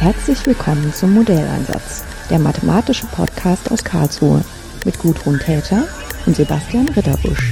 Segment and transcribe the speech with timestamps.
[0.00, 4.42] Herzlich willkommen zum Modelleinsatz, der mathematische Podcast aus Karlsruhe
[4.86, 5.86] mit Gudrun Täter
[6.24, 7.50] und Sebastian Ritterbusch.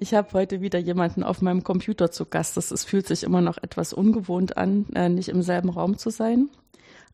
[0.00, 2.56] Ich habe heute wieder jemanden auf meinem Computer zu Gast.
[2.56, 6.10] Das ist, fühlt sich immer noch etwas ungewohnt an, äh, nicht im selben Raum zu
[6.10, 6.48] sein.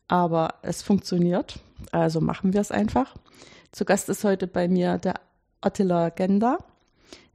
[0.07, 1.59] Aber es funktioniert,
[1.91, 3.15] also machen wir es einfach.
[3.71, 5.15] Zu Gast ist heute bei mir der
[5.61, 6.59] Attila Genda.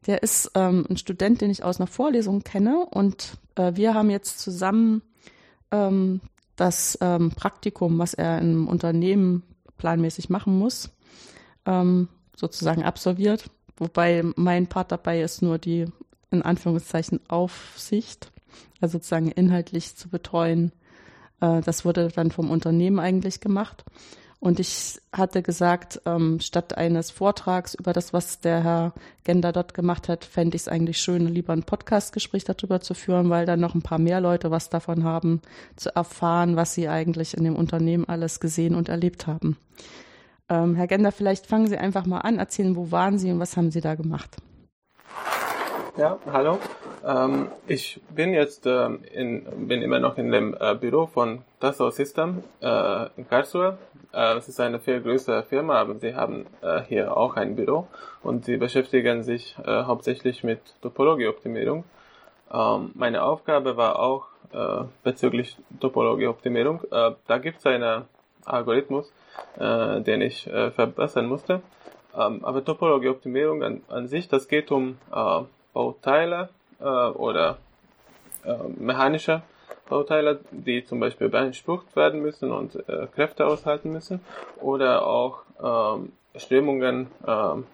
[0.07, 2.87] Der ist ähm, ein Student, den ich aus einer Vorlesung kenne.
[2.91, 5.03] Und äh, wir haben jetzt zusammen
[5.71, 6.21] ähm,
[6.57, 9.43] das ähm, Praktikum, was er im Unternehmen
[9.79, 10.91] planmäßig machen muss,
[11.67, 13.51] ähm, sozusagen absolviert.
[13.81, 15.87] Wobei mein Part dabei ist nur die,
[16.31, 18.31] in Anführungszeichen, Aufsicht,
[18.81, 20.71] also sozusagen inhaltlich zu betreuen.
[21.41, 23.85] Äh, das wurde dann vom Unternehmen eigentlich gemacht.
[24.39, 29.73] Und ich hatte gesagt, ähm, statt eines Vortrags über das, was der Herr Gender dort
[29.73, 33.61] gemacht hat, fände ich es eigentlich schön, lieber ein Podcastgespräch darüber zu führen, weil dann
[33.61, 35.41] noch ein paar mehr Leute was davon haben,
[35.77, 39.57] zu erfahren, was sie eigentlich in dem Unternehmen alles gesehen und erlebt haben.
[40.51, 43.57] Ähm, Herr Gender, vielleicht fangen Sie einfach mal an, erzählen, wo waren Sie und was
[43.57, 44.37] haben Sie da gemacht?
[45.97, 46.59] Ja, hallo.
[47.07, 51.95] Ähm, ich bin jetzt ähm, in, bin immer noch in dem äh, Büro von Dassault
[51.95, 53.79] System äh, in Karlsruhe.
[54.13, 57.87] Äh, es ist eine viel größere Firma, aber sie haben äh, hier auch ein Büro
[58.23, 61.85] und sie beschäftigen sich äh, hauptsächlich mit Topologieoptimierung.
[62.53, 66.81] Ähm, meine Aufgabe war auch äh, bezüglich Topologieoptimierung.
[66.91, 68.05] da gibt es einen
[68.45, 69.13] Algorithmus,
[69.59, 71.63] äh, den ich äh, verbessern musste.
[72.17, 75.41] Ähm, aber Topologieoptimierung an, an sich, das geht um äh,
[75.73, 76.49] Bauteile
[76.81, 77.59] äh, oder
[78.45, 79.43] äh, mechanische
[79.89, 84.21] Bauteile, die zum Beispiel beansprucht werden müssen und äh, Kräfte aushalten müssen
[84.61, 87.67] oder auch ähm, Strömungen, ähm,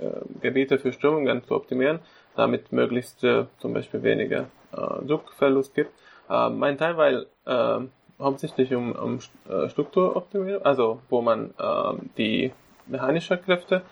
[0.00, 2.00] äh, Gebiete für Strömungen zu optimieren,
[2.36, 5.92] damit möglichst äh, zum Beispiel weniger äh, Druckverlust gibt.
[6.28, 7.86] Äh, mein Teil war äh,
[8.22, 9.18] hauptsächlich um, um
[9.48, 12.52] äh, Strukturoptimierung, also wo man äh, die
[12.86, 13.82] mechanischen Kräfte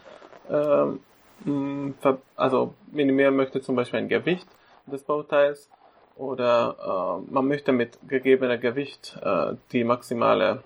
[0.48, 0.86] äh,
[2.36, 4.46] also minimieren möchte, zum Beispiel ein Gewicht
[4.86, 5.70] des Bauteils
[6.16, 6.76] oder
[7.26, 10.62] äh, man möchte mit gegebenem Gewicht äh, die maximale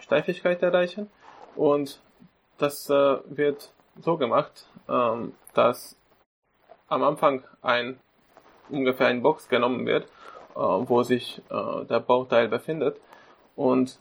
[0.00, 1.10] Steifigkeit erreichen.
[1.54, 2.00] Und
[2.58, 5.96] das äh, wird so gemacht, ähm, dass
[6.88, 7.98] am Anfang ein
[8.70, 10.06] ungefähr ein Box genommen wird
[10.54, 13.00] äh, wo sich äh, der Bauteil befindet.
[13.56, 13.98] Und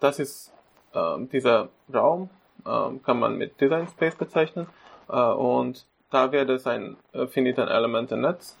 [0.00, 0.52] das ist
[0.94, 2.30] äh, dieser Raum,
[2.64, 4.66] kann man mit Design Space bezeichnen.
[5.06, 6.96] und da wird es ein
[7.28, 8.58] finiten Elementennetz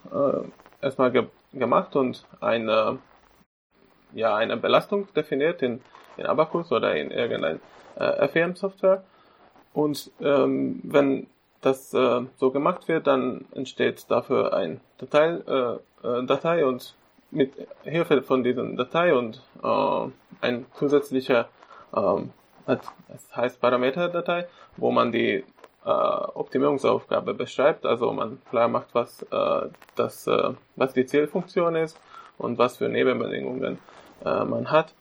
[0.80, 2.98] erstmal ge gemacht und eine,
[4.12, 5.80] ja, eine Belastung definiert in,
[6.16, 7.60] in Abacus oder in irgendein
[7.96, 9.02] äh, FEM-Software.
[9.72, 11.26] Und ähm, wenn
[11.60, 16.94] das äh, so gemacht wird, dann entsteht dafür ein Datei, äh, Datei und
[17.30, 17.52] mit
[17.84, 20.08] Hilfe von dieser Datei und äh,
[20.40, 21.48] ein zusätzlicher,
[21.94, 22.30] ähm,
[22.66, 25.44] es heißt Parameterdatei, wo man die
[25.84, 31.98] äh, Optimierungsaufgabe beschreibt, also man klar macht, was, äh, das, äh, was die Zielfunktion ist
[32.38, 33.78] und was für Nebenbedingungen
[34.24, 34.94] äh, man hat.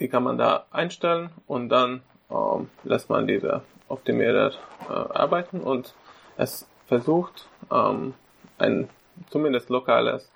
[0.00, 4.52] Die kann man da einstellen und dann ähm, lässt man diese Optimierer
[4.88, 5.94] äh, arbeiten und
[6.36, 8.14] es versucht, ähm,
[8.58, 8.88] ein
[9.30, 10.35] zumindest lokales äh,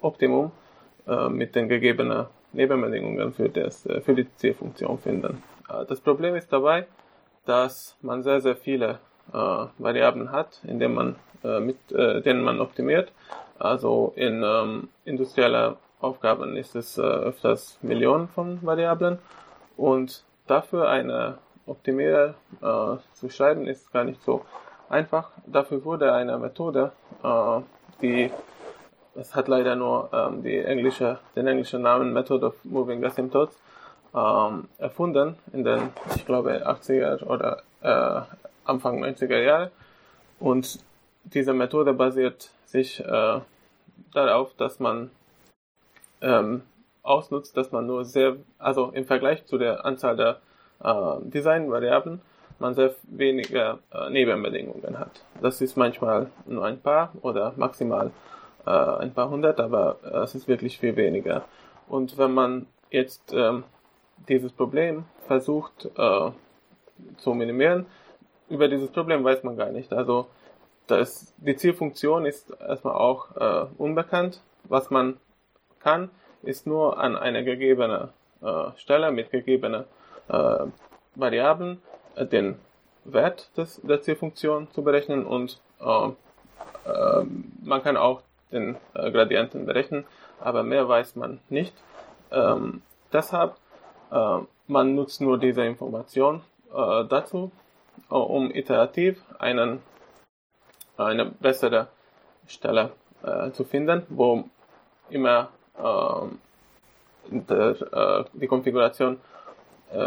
[0.00, 0.52] Optimum
[1.06, 5.42] äh, mit den gegebenen Nebenbedingungen für, das, äh, für die Zielfunktion finden.
[5.88, 6.86] das Problem ist dabei,
[7.46, 8.98] dass man sehr, sehr viele
[9.32, 11.16] Variablen hat, in denen man,
[11.64, 13.12] mit denen man optimiert.
[13.58, 19.20] Also in ähm, industrieller Aufgaben ist es äh, öfters Millionen von Variablen
[19.76, 24.44] und dafür eine Optimierer äh, zu schreiben ist gar nicht so
[24.88, 25.30] einfach.
[25.46, 26.90] Dafür wurde eine Methode,
[27.22, 27.60] äh,
[28.02, 28.32] die
[29.14, 33.58] es hat leider nur ähm, die englische, den englischen Namen Method of Moving Asymptotes
[34.14, 38.22] ähm, erfunden in den, ich glaube, 80er oder äh,
[38.64, 39.70] Anfang 90er Jahre.
[40.38, 40.78] Und
[41.24, 43.40] diese Methode basiert sich äh,
[44.12, 45.10] darauf, dass man
[46.20, 46.62] ähm,
[47.02, 50.40] ausnutzt, dass man nur sehr, also im Vergleich zu der Anzahl der
[50.82, 52.20] äh, Designvariablen,
[52.58, 55.24] man sehr wenige äh, Nebenbedingungen hat.
[55.40, 58.10] Das ist manchmal nur ein paar oder maximal
[58.66, 61.44] äh, ein paar hundert, aber äh, es ist wirklich viel weniger.
[61.88, 63.64] Und wenn man jetzt ähm,
[64.28, 66.30] dieses Problem versucht äh,
[67.16, 67.86] zu minimieren,
[68.48, 69.92] über dieses Problem weiß man gar nicht.
[69.92, 70.26] Also
[70.86, 74.42] das, die Zielfunktion ist erstmal auch äh, unbekannt.
[74.64, 75.16] Was man
[75.80, 76.10] kann,
[76.42, 78.08] ist nur an einer gegebenen
[78.42, 79.84] äh, Stelle mit gegebenen
[80.28, 80.66] äh,
[81.14, 81.80] Variablen
[82.14, 82.56] äh, den
[83.04, 86.10] Wert des, der Zielfunktion zu berechnen und äh,
[87.62, 90.04] man kann auch den äh, Gradienten berechnen,
[90.40, 91.74] aber mehr weiß man nicht.
[92.30, 92.82] Ähm,
[93.12, 93.56] deshalb,
[94.10, 96.42] äh, man nutzt nur diese Information
[96.74, 97.50] äh, dazu,
[98.10, 99.82] äh, um iterativ einen,
[100.96, 101.88] eine bessere
[102.46, 102.92] Stelle
[103.52, 104.42] zu finden, wo
[105.10, 105.48] immer
[107.30, 109.20] der, die Konfiguration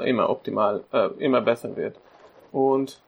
[0.03, 0.83] immer optimal,
[1.17, 1.97] immer besser wird.
[2.51, 3.01] Und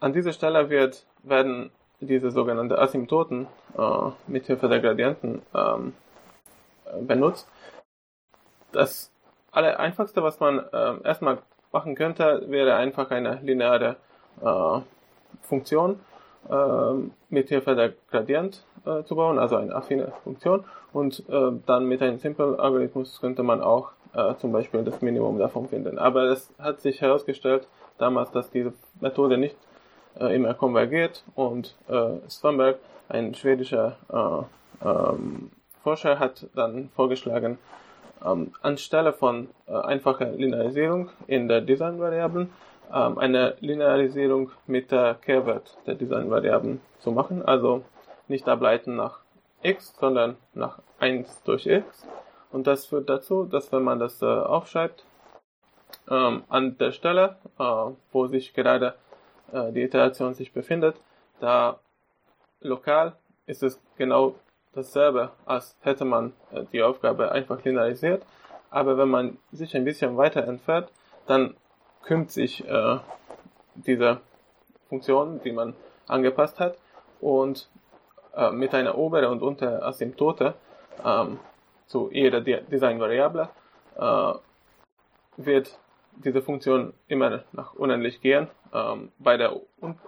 [0.00, 5.94] an dieser Stelle wird, werden diese sogenannten Asymptoten äh, mithilfe der Gradienten ähm,
[7.00, 7.48] benutzt.
[8.72, 9.10] Das
[9.50, 11.38] aller einfachste, was man äh, erstmal
[11.72, 13.96] machen könnte, wäre einfach eine lineare
[14.42, 14.80] äh,
[15.42, 16.00] Funktion
[16.48, 16.94] äh,
[17.30, 20.64] mithilfe der Gradient äh, zu bauen, also eine affine Funktion.
[20.92, 25.68] Und äh, dann mit einem Simple-Algorithmus könnte man auch äh, zum Beispiel das Minimum davon
[25.68, 25.98] finden.
[25.98, 27.66] Aber es hat sich herausgestellt,
[27.98, 29.56] damals, dass diese Methode nicht
[30.20, 32.78] äh, immer konvergiert und äh, Svanberg,
[33.08, 33.96] ein schwedischer
[34.82, 35.50] äh, ähm,
[35.82, 37.58] Forscher, hat dann vorgeschlagen,
[38.24, 42.50] ähm, anstelle von äh, einfacher Linearisierung in der Designvariablen
[42.92, 47.44] ähm, eine Linearisierung mit der Kehrwert der Designvariablen zu machen.
[47.44, 47.84] Also
[48.28, 49.20] nicht ableiten nach
[49.62, 52.06] x, sondern nach 1 durch x.
[52.50, 55.04] Und das führt dazu, dass wenn man das äh, aufschreibt,
[56.10, 57.64] ähm, an der Stelle, äh,
[58.12, 58.94] wo sich gerade
[59.52, 60.96] äh, die Iteration sich befindet,
[61.40, 61.80] da
[62.64, 63.14] lokal
[63.46, 64.34] ist es genau
[64.72, 68.24] dasselbe, als hätte man äh, die Aufgabe einfach linearisiert.
[68.70, 70.88] Aber wenn man sich ein bisschen weiter entfernt,
[71.26, 71.56] dann
[72.02, 72.98] kümmert sich äh,
[73.74, 74.20] diese
[74.88, 75.74] Funktion, die man
[76.06, 76.76] angepasst hat,
[77.20, 77.70] und
[78.34, 80.54] äh, mit einer oberen und unteren Asymptote
[81.04, 81.38] ähm,
[81.86, 83.48] zu jeder Designvariable
[83.96, 84.32] äh,
[85.36, 85.78] wird
[86.16, 89.56] diese Funktion immer nach unendlich gehen, ähm, bei der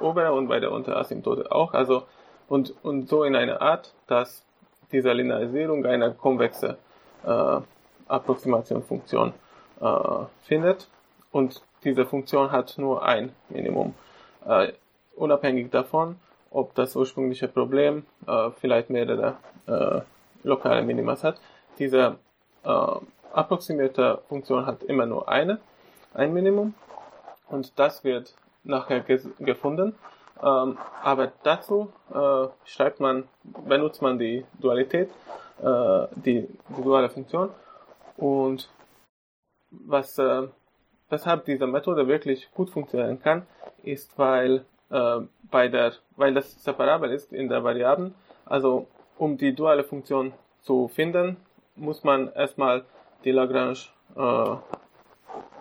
[0.00, 1.73] oberen und bei der unteren Asymptote auch.
[1.73, 2.05] Also
[2.48, 4.44] und, und so in einer Art, dass
[4.93, 6.78] diese Linearisierung eine konvexe
[7.25, 7.60] äh,
[8.08, 9.32] Approximationsfunktion
[9.81, 10.88] äh, findet
[11.32, 13.94] und diese Funktion hat nur ein Minimum.
[14.46, 14.72] Äh,
[15.16, 16.16] unabhängig davon,
[16.50, 20.00] ob das ursprüngliche Problem äh, vielleicht mehrere äh,
[20.42, 21.40] lokale Minimas hat.
[21.78, 22.16] Diese
[22.64, 22.87] äh,
[23.32, 25.58] approximierte Funktion hat immer nur eine
[26.14, 26.75] ein Minimum
[27.49, 28.34] und das wird
[28.64, 29.04] nachher
[29.38, 29.94] gefunden.
[30.43, 35.11] Ähm, aber dazu äh, schreibt man, benutzt man die Dualität,
[35.62, 36.47] äh, die,
[36.77, 37.50] die, duale Funktion
[38.17, 38.69] und
[39.71, 40.49] was äh,
[41.09, 43.47] weshalb diese Methode wirklich gut funktionieren kann,
[43.83, 48.15] ist, weil äh, bei der, weil das separabel ist in der Variablen.
[48.44, 48.87] Also
[49.17, 51.37] um die duale Funktion zu finden,
[51.77, 52.85] muss man erstmal
[53.25, 53.79] die Lagrange
[54.17, 54.56] äh,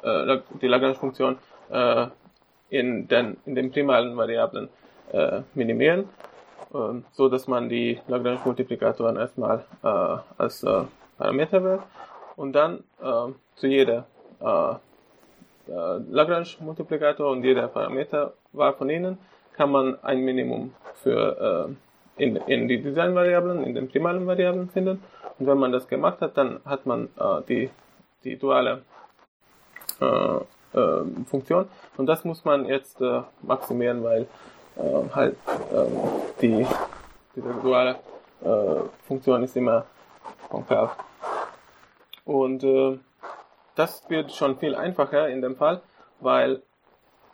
[0.05, 1.37] äh, die Lagrange-Funktion
[2.75, 4.69] in, den, in den primalen Variablen
[5.13, 6.09] äh, minimieren,
[6.73, 10.83] äh, so dass man die Lagrange-Multiplikatoren erstmal äh, als äh,
[11.17, 11.81] Parameter wählt
[12.35, 14.05] und dann äh, zu jeder
[14.41, 14.71] äh,
[15.71, 19.17] äh, Lagrange-Multiplikator und jeder Parameter war von ihnen
[19.53, 21.77] kann man ein Minimum für
[22.17, 25.01] in, in die Design-Variablen, in den primalen Variablen finden.
[25.39, 27.07] Und wenn man das gemacht hat, dann hat man
[27.47, 27.69] die,
[28.25, 28.81] die duale
[31.25, 31.69] Funktion.
[31.97, 34.27] Und das muss man jetzt äh, maximieren, weil
[34.77, 35.37] äh, halt
[35.73, 35.97] ähm,
[36.41, 36.65] die
[37.35, 37.95] diese duale
[38.43, 39.85] äh, Funktion ist immer
[40.49, 40.95] konkav.
[42.23, 42.97] Und äh,
[43.75, 45.81] das wird schon viel einfacher in dem Fall,
[46.19, 46.61] weil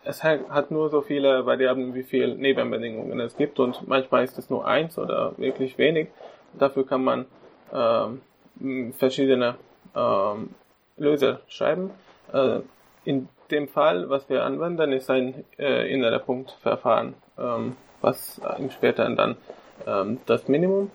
[0.04, 4.50] es hat nur so viele Variablen, wie viele Nebenbedingungen es gibt und manchmal ist es
[4.50, 6.08] nur eins oder wirklich wenig.
[6.54, 7.26] Dafür kann man
[7.72, 9.56] ähm, verschiedene
[9.96, 10.56] ähm,
[10.98, 11.92] Löser schreiben.
[12.34, 12.62] Äh,
[13.06, 19.16] in dem Fall, was wir anwenden, ist ein äh, innerer Punktverfahren, ähm, was im späteren
[19.16, 19.38] dann
[19.86, 20.92] ähm, das Minimum,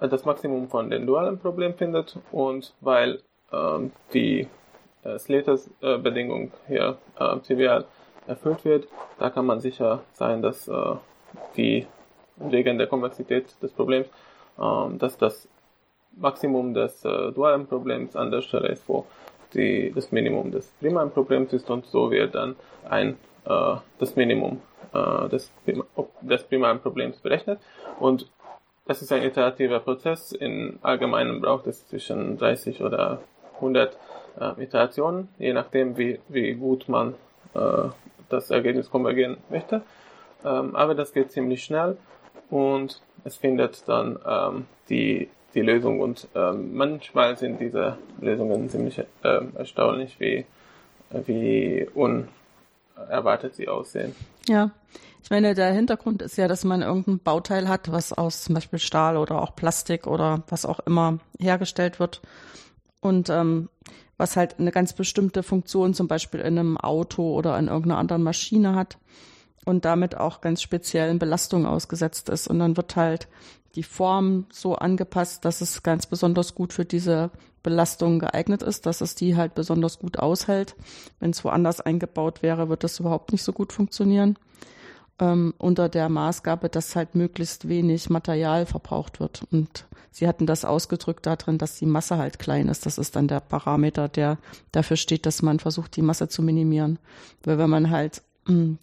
[0.00, 3.20] äh, das Maximum von den dualen Problemen findet und weil
[3.52, 4.48] ähm, die
[5.04, 7.84] äh, Slaters äh, Bedingung hier äh, trivial
[8.26, 10.94] erfüllt wird, da kann man sicher sein, dass äh,
[11.56, 11.86] die
[12.36, 14.06] wegen der Komplexität des Problems,
[14.58, 15.48] äh, dass das
[16.16, 19.06] Maximum des äh, dualen Problems an der Stelle ist, wo
[19.54, 22.56] die, das Minimum des primaren Problems ist und so wird dann
[22.88, 24.60] ein, äh, das Minimum
[24.92, 25.52] äh, des,
[26.20, 27.60] des primaren Problems berechnet.
[27.98, 28.30] Und
[28.86, 30.32] das ist ein iterativer Prozess.
[30.32, 33.22] In allgemeinen braucht es zwischen 30 oder
[33.56, 33.96] 100
[34.40, 37.14] äh, Iterationen, je nachdem, wie, wie gut man
[37.54, 37.88] äh,
[38.28, 39.82] das Ergebnis konvergieren möchte.
[40.44, 41.96] Ähm, aber das geht ziemlich schnell
[42.50, 46.00] und es findet dann ähm, die, die Lösung.
[46.00, 49.04] Und ähm, manchmal sind diese Lösungen ziemlich äh,
[49.54, 50.44] erstaunlich, wie,
[51.26, 54.14] wie unerwartet sie aussehen.
[54.48, 54.70] Ja,
[55.22, 58.78] ich meine, der Hintergrund ist ja, dass man irgendein Bauteil hat, was aus zum Beispiel
[58.78, 62.22] Stahl oder auch Plastik oder was auch immer hergestellt wird.
[63.00, 63.68] Und ähm,
[64.16, 68.22] was halt eine ganz bestimmte Funktion zum Beispiel in einem Auto oder in irgendeiner anderen
[68.22, 68.98] Maschine hat
[69.64, 72.48] und damit auch ganz speziellen Belastungen ausgesetzt ist.
[72.48, 73.28] Und dann wird halt
[73.74, 77.30] die Form so angepasst, dass es ganz besonders gut für diese
[77.62, 80.74] Belastung geeignet ist, dass es die halt besonders gut aushält.
[81.20, 84.36] Wenn es woanders eingebaut wäre, wird das überhaupt nicht so gut funktionieren.
[85.18, 89.44] Ähm, unter der Maßgabe, dass halt möglichst wenig Material verbraucht wird.
[89.52, 92.84] Und sie hatten das ausgedrückt darin, dass die Masse halt klein ist.
[92.84, 94.38] Das ist dann der Parameter, der
[94.72, 96.98] dafür steht, dass man versucht, die Masse zu minimieren.
[97.44, 98.22] Weil wenn man halt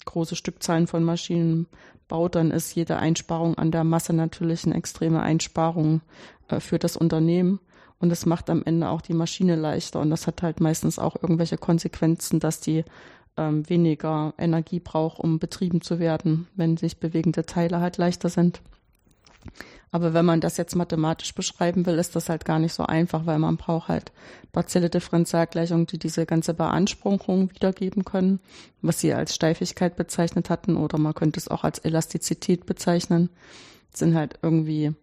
[0.05, 1.67] große Stückzahlen von Maschinen
[2.07, 6.01] baut, dann ist jede Einsparung an der Masse natürlich eine extreme Einsparung
[6.47, 7.59] äh, für das Unternehmen.
[7.99, 9.99] Und es macht am Ende auch die Maschine leichter.
[9.99, 12.85] Und das hat halt meistens auch irgendwelche Konsequenzen, dass die
[13.37, 18.61] ähm, weniger Energie braucht, um betrieben zu werden, wenn sich bewegende Teile halt leichter sind.
[19.91, 23.25] Aber wenn man das jetzt mathematisch beschreiben will, ist das halt gar nicht so einfach,
[23.25, 24.11] weil man braucht halt
[24.51, 28.39] partielle Differentialgleichungen, die diese ganze Beanspruchung wiedergeben können,
[28.81, 33.29] was sie als Steifigkeit bezeichnet hatten, oder man könnte es auch als Elastizität bezeichnen.
[33.91, 34.93] Das sind halt irgendwie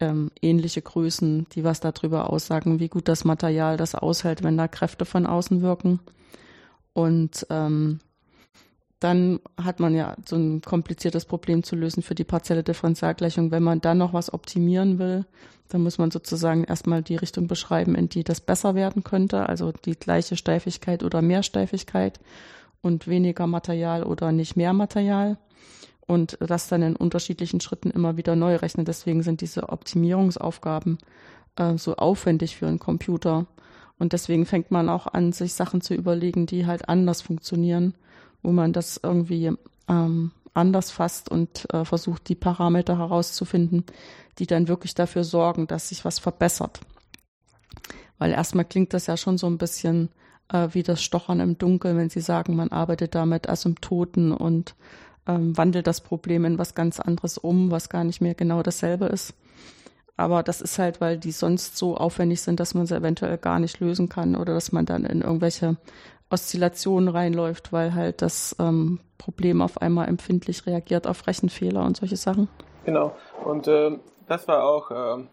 [0.00, 4.66] ähm, ähnliche Größen, die was darüber aussagen, wie gut das Material das aushält, wenn da
[4.66, 6.00] Kräfte von außen wirken.
[6.94, 8.00] Und ähm,
[9.02, 13.50] dann hat man ja so ein kompliziertes Problem zu lösen für die partielle Differentialgleichung.
[13.50, 15.24] Wenn man dann noch was optimieren will,
[15.68, 19.72] dann muss man sozusagen erstmal die Richtung beschreiben, in die das besser werden könnte, also
[19.72, 22.20] die gleiche Steifigkeit oder mehr Steifigkeit
[22.80, 25.38] und weniger Material oder nicht mehr Material
[26.06, 28.84] und das dann in unterschiedlichen Schritten immer wieder neu rechnen.
[28.84, 30.98] Deswegen sind diese Optimierungsaufgaben
[31.56, 33.46] äh, so aufwendig für einen Computer.
[33.98, 37.94] Und deswegen fängt man auch an, sich Sachen zu überlegen, die halt anders funktionieren
[38.42, 39.52] wo man das irgendwie
[39.88, 43.84] ähm, anders fasst und äh, versucht, die Parameter herauszufinden,
[44.38, 46.80] die dann wirklich dafür sorgen, dass sich was verbessert.
[48.18, 50.10] Weil erstmal klingt das ja schon so ein bisschen
[50.52, 54.74] äh, wie das Stochern im Dunkeln, wenn Sie sagen, man arbeitet da mit Asymptoten und
[55.26, 59.06] ähm, wandelt das Problem in was ganz anderes um, was gar nicht mehr genau dasselbe
[59.06, 59.34] ist.
[60.16, 63.58] Aber das ist halt, weil die sonst so aufwendig sind, dass man sie eventuell gar
[63.58, 65.76] nicht lösen kann oder dass man dann in irgendwelche
[66.32, 72.16] Oszillationen reinläuft, weil halt das ähm, Problem auf einmal empfindlich reagiert auf Rechenfehler und solche
[72.16, 72.48] Sachen.
[72.84, 73.14] Genau.
[73.44, 73.92] Und äh,
[74.26, 75.24] das war auch äh,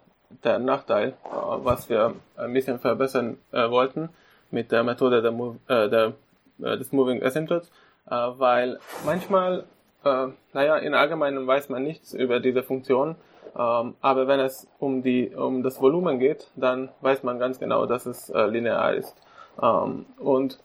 [0.44, 4.10] der Nachteil, äh, was wir ein bisschen verbessern äh, wollten
[4.52, 5.32] mit der Methode der,
[5.68, 6.14] äh, der,
[6.62, 7.72] äh, des Moving Asymptotes,
[8.12, 9.66] weil manchmal,
[10.04, 13.16] naja, in Allgemeinen weiß man nichts über diese Funktion,
[13.56, 17.86] ähm, aber wenn es um, die, um das Volumen geht, dann weiß man ganz genau,
[17.86, 19.16] dass es linear ist.
[19.62, 20.58] Ähm, und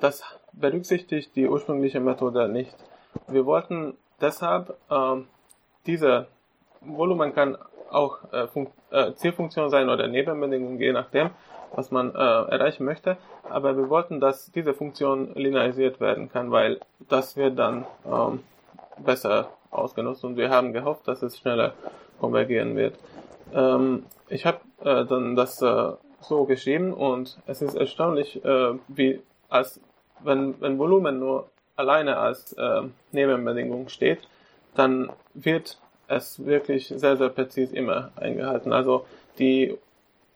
[0.00, 2.74] das berücksichtigt die ursprüngliche Methode nicht.
[3.28, 5.26] Wir wollten deshalb ähm,
[5.86, 6.26] diese
[6.80, 7.58] Volumen kann
[7.90, 8.46] auch äh,
[8.90, 11.30] äh, Zielfunktion sein oder Nebenbedingung, je nachdem,
[11.74, 13.16] was man äh, erreichen möchte.
[13.48, 18.40] Aber wir wollten, dass diese Funktion linearisiert werden kann, weil das wird dann ähm,
[18.98, 21.74] besser ausgenutzt und wir haben gehofft, dass es schneller
[22.20, 22.98] konvergieren wird.
[23.52, 29.20] Ähm, ich habe äh, dann das äh, so geschrieben und es ist erstaunlich, äh, wie
[29.48, 29.80] als
[30.24, 34.20] wenn, wenn Volumen nur alleine als äh, Nebenbedingung steht,
[34.74, 38.72] dann wird es wirklich sehr, sehr präzise immer eingehalten.
[38.72, 39.06] Also
[39.38, 39.78] die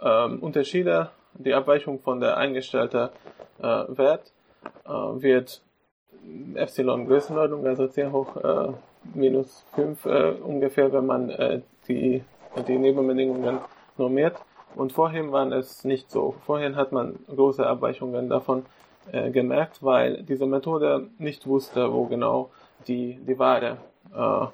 [0.00, 3.08] ähm, Unterschiede, die Abweichung von der eingestellten
[3.58, 4.32] äh, Wert
[4.86, 5.60] äh, wird
[6.54, 8.72] Epsilon Größenordnung, also 10 hoch äh,
[9.12, 12.22] minus 5 äh, ungefähr, wenn man äh, die,
[12.66, 13.58] die Nebenbedingungen
[13.98, 14.36] normiert.
[14.74, 16.34] Und vorhin waren es nicht so.
[16.46, 18.64] Vorhin hat man große Abweichungen davon
[19.12, 22.50] äh, gemerkt, weil diese Methode nicht wusste, wo genau
[22.86, 23.78] die, die wahre
[24.14, 24.46] äh,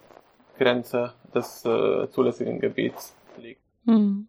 [0.63, 3.63] Grenze des äh, zulässigen Gebiets liegt.
[3.87, 4.27] Hm.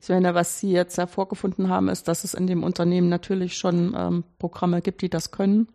[0.00, 3.94] Ich meine, was Sie jetzt hervorgefunden haben, ist, dass es in dem Unternehmen natürlich schon
[3.96, 5.68] ähm, Programme gibt, die das können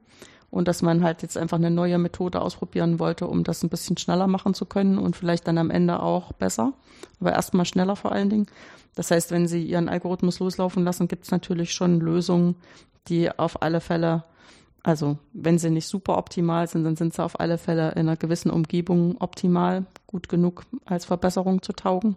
[0.50, 3.98] und dass man halt jetzt einfach eine neue Methode ausprobieren wollte, um das ein bisschen
[3.98, 6.74] schneller machen zu können und vielleicht dann am Ende auch besser,
[7.20, 8.46] aber erstmal schneller vor allen Dingen.
[8.96, 12.56] Das heißt, wenn Sie Ihren Algorithmus loslaufen lassen, gibt es natürlich schon Lösungen,
[13.08, 14.24] die auf alle Fälle,
[14.84, 18.18] also wenn sie nicht super optimal sind, dann sind sie auf alle Fälle in einer
[18.18, 22.16] gewissen Umgebung optimal, gut genug als Verbesserung zu taugen.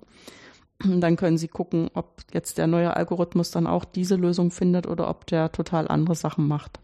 [0.85, 5.09] Dann können Sie gucken, ob jetzt der neue Algorithmus dann auch diese Lösung findet oder
[5.09, 6.81] ob der total andere Sachen macht.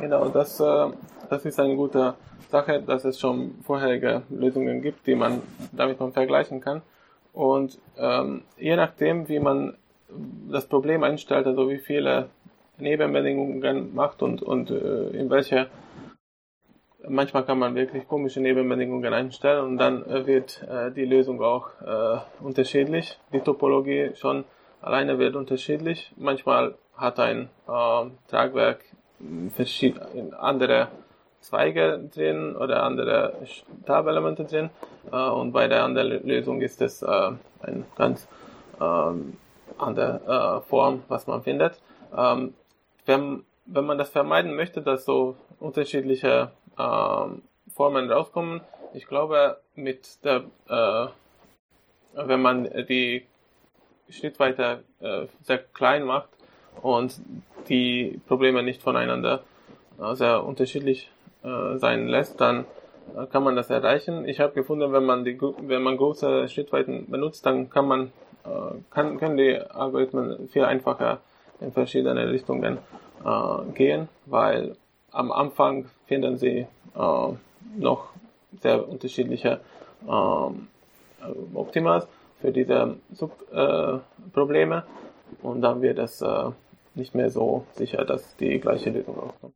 [0.00, 0.90] Genau, das, äh,
[1.28, 2.14] das ist eine gute
[2.50, 6.82] Sache, dass es schon vorherige Lösungen gibt, die man damit man vergleichen kann.
[7.32, 9.76] Und ähm, je nachdem, wie man
[10.50, 12.28] das Problem einstellt, also wie viele
[12.78, 15.68] Nebenbedingungen macht und, und äh, in welche
[17.08, 21.68] manchmal kann man wirklich komische Nebenbedingungen einstellen und dann äh, wird äh, die Lösung auch
[21.84, 23.18] äh, unterschiedlich.
[23.32, 24.44] Die Topologie schon
[24.80, 26.12] alleine wird unterschiedlich.
[26.16, 28.84] Manchmal hat ein äh, Tragwerk
[30.38, 30.88] andere
[31.40, 34.70] Zweige drin oder andere Stabelemente drin
[35.12, 38.28] äh, und bei der anderen Lösung ist es äh, eine ganz
[38.80, 39.36] ähm,
[39.78, 41.80] andere Form, was man findet.
[42.16, 42.54] Ähm,
[43.06, 47.42] wenn, wenn man das vermeiden möchte, dass so unterschiedliche ähm,
[47.74, 48.60] Formen rauskommen,
[48.92, 51.06] ich glaube, mit der, äh,
[52.14, 53.24] wenn man die
[54.08, 56.28] Schrittweite äh, sehr klein macht
[56.82, 57.20] und
[57.68, 59.42] die Probleme nicht voneinander
[60.00, 61.10] äh, sehr unterschiedlich
[61.42, 62.64] äh, sein lässt, dann
[63.16, 64.26] äh, kann man das erreichen.
[64.28, 68.12] Ich habe gefunden, wenn man die, wenn man große Schrittweiten benutzt, dann kann man,
[68.90, 71.20] kann, können die Algorithmen viel einfacher
[71.60, 72.78] in verschiedene Richtungen
[73.24, 74.76] äh, gehen, weil
[75.12, 77.28] am Anfang finden sie äh,
[77.76, 78.08] noch
[78.60, 79.60] sehr unterschiedliche
[80.06, 80.50] äh,
[81.54, 82.06] Optimas
[82.40, 84.76] für diese Subprobleme
[85.42, 86.50] äh, und dann wird es äh,
[86.94, 89.54] nicht mehr so sicher, dass die gleiche Lösung rauskommt.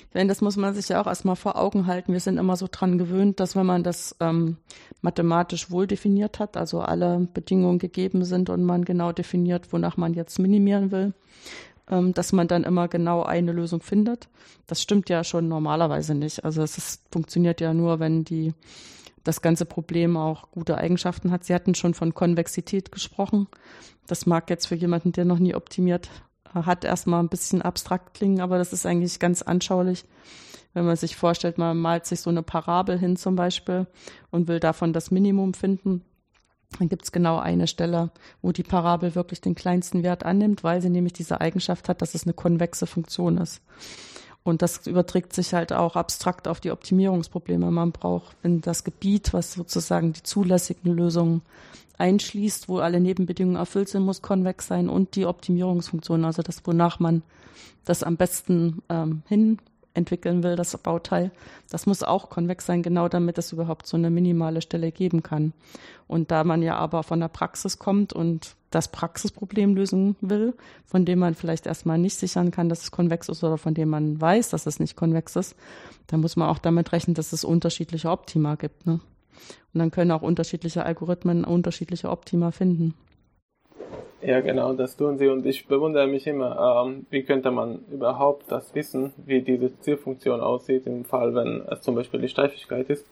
[0.00, 0.08] Hm.
[0.14, 2.12] Denn das muss man sich ja auch erstmal vor Augen halten.
[2.12, 4.56] Wir sind immer so dran gewöhnt, dass wenn man das ähm,
[5.02, 10.14] mathematisch wohl definiert hat, also alle Bedingungen gegeben sind und man genau definiert, wonach man
[10.14, 11.14] jetzt minimieren will,
[11.88, 14.28] ähm, dass man dann immer genau eine Lösung findet.
[14.66, 16.44] Das stimmt ja schon normalerweise nicht.
[16.44, 18.54] Also es ist, funktioniert ja nur, wenn die
[19.24, 21.44] das ganze Problem auch gute Eigenschaften hat.
[21.44, 23.48] Sie hatten schon von Konvexität gesprochen.
[24.06, 26.08] Das mag jetzt für jemanden, der noch nie optimiert
[26.54, 30.04] hat, erstmal ein bisschen abstrakt klingen, aber das ist eigentlich ganz anschaulich.
[30.72, 33.86] Wenn man sich vorstellt, man malt sich so eine Parabel hin zum Beispiel
[34.30, 36.04] und will davon das Minimum finden,
[36.78, 38.10] dann gibt es genau eine Stelle,
[38.42, 42.14] wo die Parabel wirklich den kleinsten Wert annimmt, weil sie nämlich diese Eigenschaft hat, dass
[42.14, 43.60] es eine konvexe Funktion ist.
[44.42, 47.70] Und das überträgt sich halt auch abstrakt auf die Optimierungsprobleme.
[47.70, 51.42] Man braucht, wenn das Gebiet, was sozusagen die zulässigen Lösungen
[51.98, 56.98] einschließt, wo alle Nebenbedingungen erfüllt sind, muss konvex sein und die Optimierungsfunktion, also das, wonach
[56.98, 57.22] man
[57.84, 59.58] das am besten ähm, hin
[59.92, 61.30] entwickeln will, das Bauteil,
[61.68, 65.52] das muss auch konvex sein, genau damit es überhaupt so eine minimale Stelle geben kann.
[66.06, 70.54] Und da man ja aber von der Praxis kommt und das Praxisproblem lösen will,
[70.84, 73.88] von dem man vielleicht erstmal nicht sichern kann, dass es konvex ist oder von dem
[73.88, 75.56] man weiß, dass es nicht konvex ist,
[76.06, 78.86] dann muss man auch damit rechnen, dass es unterschiedliche Optima gibt.
[78.86, 79.00] Ne?
[79.72, 82.94] Und dann können auch unterschiedliche Algorithmen unterschiedliche Optima finden.
[84.22, 88.52] Ja, genau, das tun sie und ich bewundere mich immer, ähm, wie könnte man überhaupt
[88.52, 93.06] das wissen, wie diese Zielfunktion aussieht im Fall, wenn es zum Beispiel die Steifigkeit ist,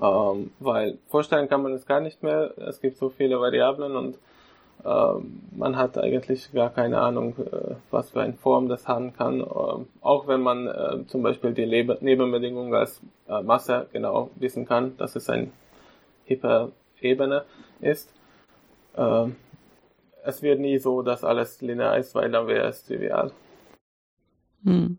[0.00, 4.18] ähm, weil vorstellen kann man es gar nicht mehr, es gibt so viele Variablen und
[4.84, 9.88] man hat eigentlich gar keine Ahnung, äh, was für eine Form das haben kann, ähm,
[10.02, 14.96] auch wenn man äh, zum Beispiel die Lebe Nebenbedingungen als äh, Masse genau wissen kann,
[14.98, 15.48] dass es eine
[16.26, 17.44] Hyperebene
[17.80, 18.12] ist.
[18.96, 19.36] Ähm,
[20.22, 23.32] es wird nie so, dass alles linear ist, weil dann wäre es trivial.
[24.64, 24.98] Hm.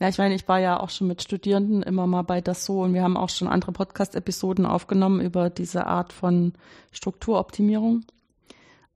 [0.00, 2.80] Ja, ich meine, ich war ja auch schon mit Studierenden immer mal bei das so
[2.80, 6.52] und wir haben auch schon andere Podcast-Episoden aufgenommen über diese Art von
[6.90, 8.04] Strukturoptimierung.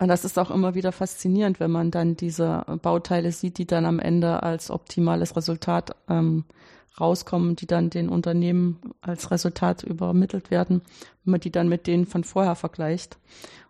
[0.00, 3.84] Und das ist auch immer wieder faszinierend, wenn man dann diese Bauteile sieht, die dann
[3.84, 6.44] am Ende als optimales Resultat ähm,
[7.00, 10.82] rauskommen, die dann den Unternehmen als Resultat übermittelt werden,
[11.24, 13.18] wenn man die dann mit denen von vorher vergleicht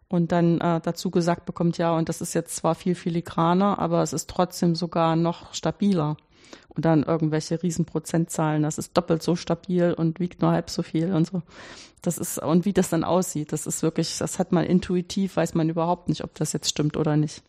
[0.08, 4.02] und dann äh, dazu gesagt bekommt, ja, und das ist jetzt zwar viel filigraner, aber
[4.02, 6.16] es ist trotzdem sogar noch stabiler.
[6.68, 11.12] Und dann irgendwelche Riesenprozentzahlen, das ist doppelt so stabil und wiegt nur halb so viel
[11.12, 11.42] und so.
[12.02, 15.54] Das ist, und wie das dann aussieht, das ist wirklich, das hat man intuitiv, weiß
[15.54, 17.42] man überhaupt nicht, ob das jetzt stimmt oder nicht.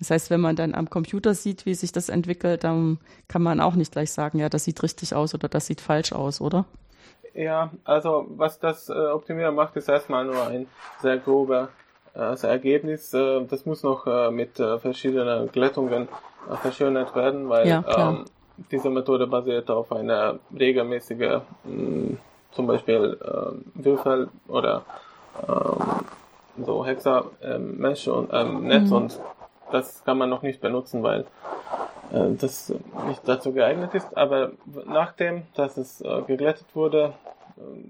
[0.00, 3.60] Das heißt, wenn man dann am Computer sieht, wie sich das entwickelt, dann kann man
[3.60, 6.66] auch nicht gleich sagen, ja, das sieht richtig aus oder das sieht falsch aus, oder?
[7.32, 10.66] Ja, also was das äh, Optimieren macht, ist erstmal nur ein
[11.00, 11.68] sehr grober
[12.14, 13.12] äh, Ergebnis.
[13.14, 16.08] Äh, das muss noch äh, mit äh, verschiedenen Glättungen
[16.50, 18.24] äh, verschönert werden, weil ja, ähm,
[18.70, 22.16] diese Methode basiert auf einer regelmäßigen, mm,
[22.52, 24.82] zum Beispiel äh, Würfel oder
[25.42, 28.96] äh, so Hexer-Mesh und ähm, Netz mhm.
[28.96, 29.20] und
[29.72, 31.24] das kann man noch nicht benutzen, weil
[32.12, 32.72] äh, das
[33.08, 34.16] nicht dazu geeignet ist.
[34.16, 34.52] Aber
[34.86, 37.43] nachdem, dass es äh, geglättet wurde, äh,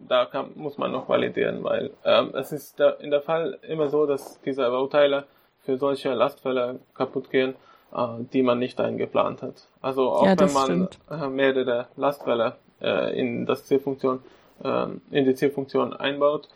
[0.08, 3.88] da kann, muss man noch validieren, weil ähm, es ist da in der Fall immer
[3.88, 5.24] so, dass diese Bauteile
[5.60, 7.54] für solche Lastfälle kaputt gehen.
[7.94, 9.68] äh, die man nicht eingeplant hat.
[9.80, 14.20] Also auch Ja, wenn man äh, mehrere Lastwelle äh, in das Zielfunktion,
[14.64, 16.48] äh, in die Zielfunktion einbaut,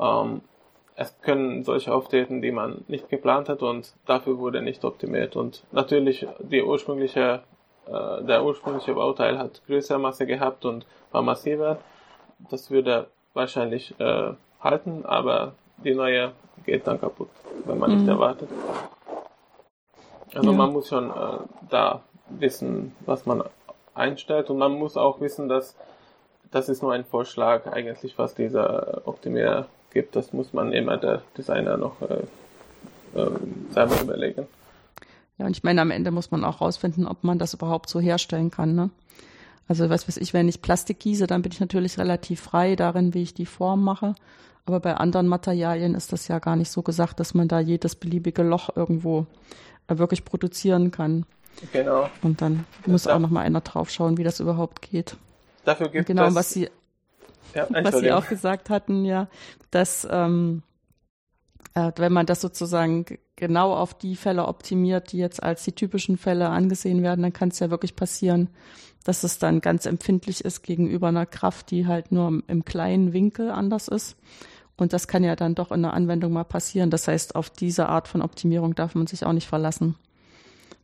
[0.00, 0.40] ähm,
[0.96, 5.36] es können solche auftreten, die man nicht geplant hat und dafür wurde nicht optimiert.
[5.36, 7.42] Und natürlich die ursprüngliche,
[7.86, 11.78] äh, der ursprüngliche Bauteil hat größere Masse gehabt und war massiver.
[12.50, 15.52] Das würde wahrscheinlich äh, halten, aber
[15.84, 16.32] die neue
[16.66, 17.28] geht dann kaputt,
[17.64, 18.08] wenn man nicht Mhm.
[18.10, 18.48] erwartet.
[20.34, 20.56] Also Ja.
[20.56, 23.42] man muss schon äh, da wissen, was man
[23.94, 25.74] einstellt und man muss auch wissen, dass
[26.52, 30.16] das ist nur ein Vorschlag eigentlich, was dieser Optimierer gibt.
[30.16, 32.22] Das muss man immer der Designer noch äh,
[33.16, 34.46] ähm, selber überlegen.
[35.38, 38.00] Ja, und ich meine, am Ende muss man auch rausfinden, ob man das überhaupt so
[38.00, 38.74] herstellen kann.
[38.74, 38.90] Ne?
[39.70, 43.14] Also was weiß ich, wenn ich Plastik gieße, dann bin ich natürlich relativ frei darin,
[43.14, 44.16] wie ich die Form mache.
[44.66, 47.94] Aber bei anderen Materialien ist das ja gar nicht so gesagt, dass man da jedes
[47.94, 49.26] beliebige Loch irgendwo
[49.86, 51.24] äh, wirklich produzieren kann.
[51.72, 52.10] Genau.
[52.20, 55.16] Und dann muss auch noch mal einer drauf schauen, wie das überhaupt geht.
[55.64, 56.34] Dafür gibt genau, es.
[56.34, 56.68] was Sie,
[57.54, 59.28] ja, was Sie auch gesagt hatten, ja,
[59.70, 60.64] dass ähm,
[61.74, 63.04] äh, wenn man das sozusagen
[63.36, 67.50] genau auf die Fälle optimiert, die jetzt als die typischen Fälle angesehen werden, dann kann
[67.50, 68.48] es ja wirklich passieren,
[69.04, 73.50] dass es dann ganz empfindlich ist gegenüber einer Kraft, die halt nur im, kleinen Winkel
[73.50, 74.16] anders ist.
[74.76, 76.90] Und das kann ja dann doch in der Anwendung mal passieren.
[76.90, 79.94] Das heißt, auf diese Art von Optimierung darf man sich auch nicht verlassen.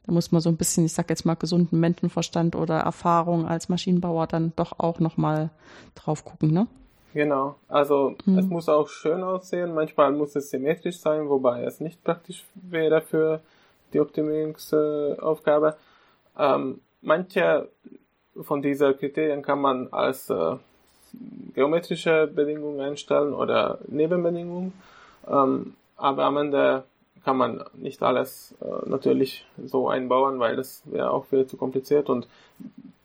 [0.06, 3.68] Da muss man so ein bisschen, ich sag jetzt mal, gesunden Menschenverstand oder Erfahrung als
[3.68, 5.50] Maschinenbauer dann doch auch nochmal
[5.94, 6.66] drauf gucken, ne?
[7.12, 7.56] Genau.
[7.68, 8.38] Also Mhm.
[8.38, 9.74] es muss auch schön aussehen.
[9.74, 13.40] Manchmal muss es symmetrisch sein, wobei es nicht praktisch wäre für
[13.92, 15.76] die Optimierungsaufgabe.
[16.38, 17.70] Ähm, manche
[18.42, 20.56] von diesen Kriterien kann man als äh,
[21.54, 24.72] geometrische Bedingungen einstellen oder Nebenbedingungen.
[25.28, 26.84] Ähm, aber am Ende
[27.24, 32.08] kann man nicht alles äh, natürlich so einbauen, weil das wäre auch viel zu kompliziert
[32.08, 32.28] und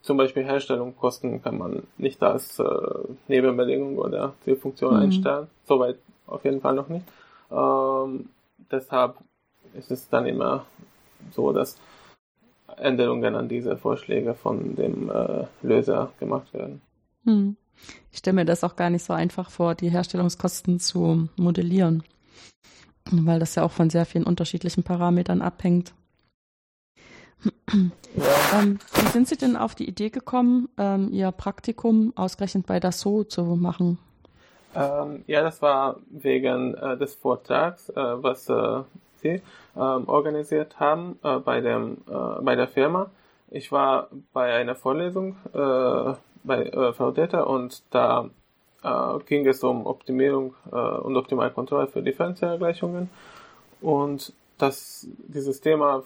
[0.02, 2.66] zum Beispiel Herstellungskosten kann man nicht als äh,
[3.28, 5.00] Nebenbedingung oder Zielfunktion Mhm.
[5.00, 5.48] einstellen.
[5.68, 7.06] Soweit auf jeden Fall noch nicht.
[7.52, 8.30] Ähm,
[8.72, 9.16] deshalb
[9.74, 10.66] ist es dann immer
[11.34, 11.78] so, dass
[12.82, 16.82] Änderungen an diese Vorschläge von dem äh, Löser gemacht werden.
[17.26, 17.56] Hm.
[18.12, 22.04] Ich stelle mir das auch gar nicht so einfach vor, die Herstellungskosten zu modellieren,
[23.12, 25.94] weil das ja auch von sehr vielen unterschiedlichen Parametern abhängt.
[27.74, 33.32] Ähm, wie sind Sie denn auf die Idee gekommen, ähm, Ihr Praktikum ausgerechnet bei Dassault
[33.32, 33.98] zu machen?
[34.76, 38.84] ähm, ja das war wegen äh, des Vortrags, äh, was äh,
[39.22, 39.42] Sie
[39.76, 43.10] ähm, organisiert haben äh, bei, dem, äh, bei der Firma.
[43.50, 48.30] Ich war bei einer Vorlesung äh, bei äh, Frau Deta und da
[48.84, 53.10] äh, ging es um Optimierung äh, und Optimalkontrolle für Differentialgleichungen.
[53.82, 56.04] Und das, dieses Thema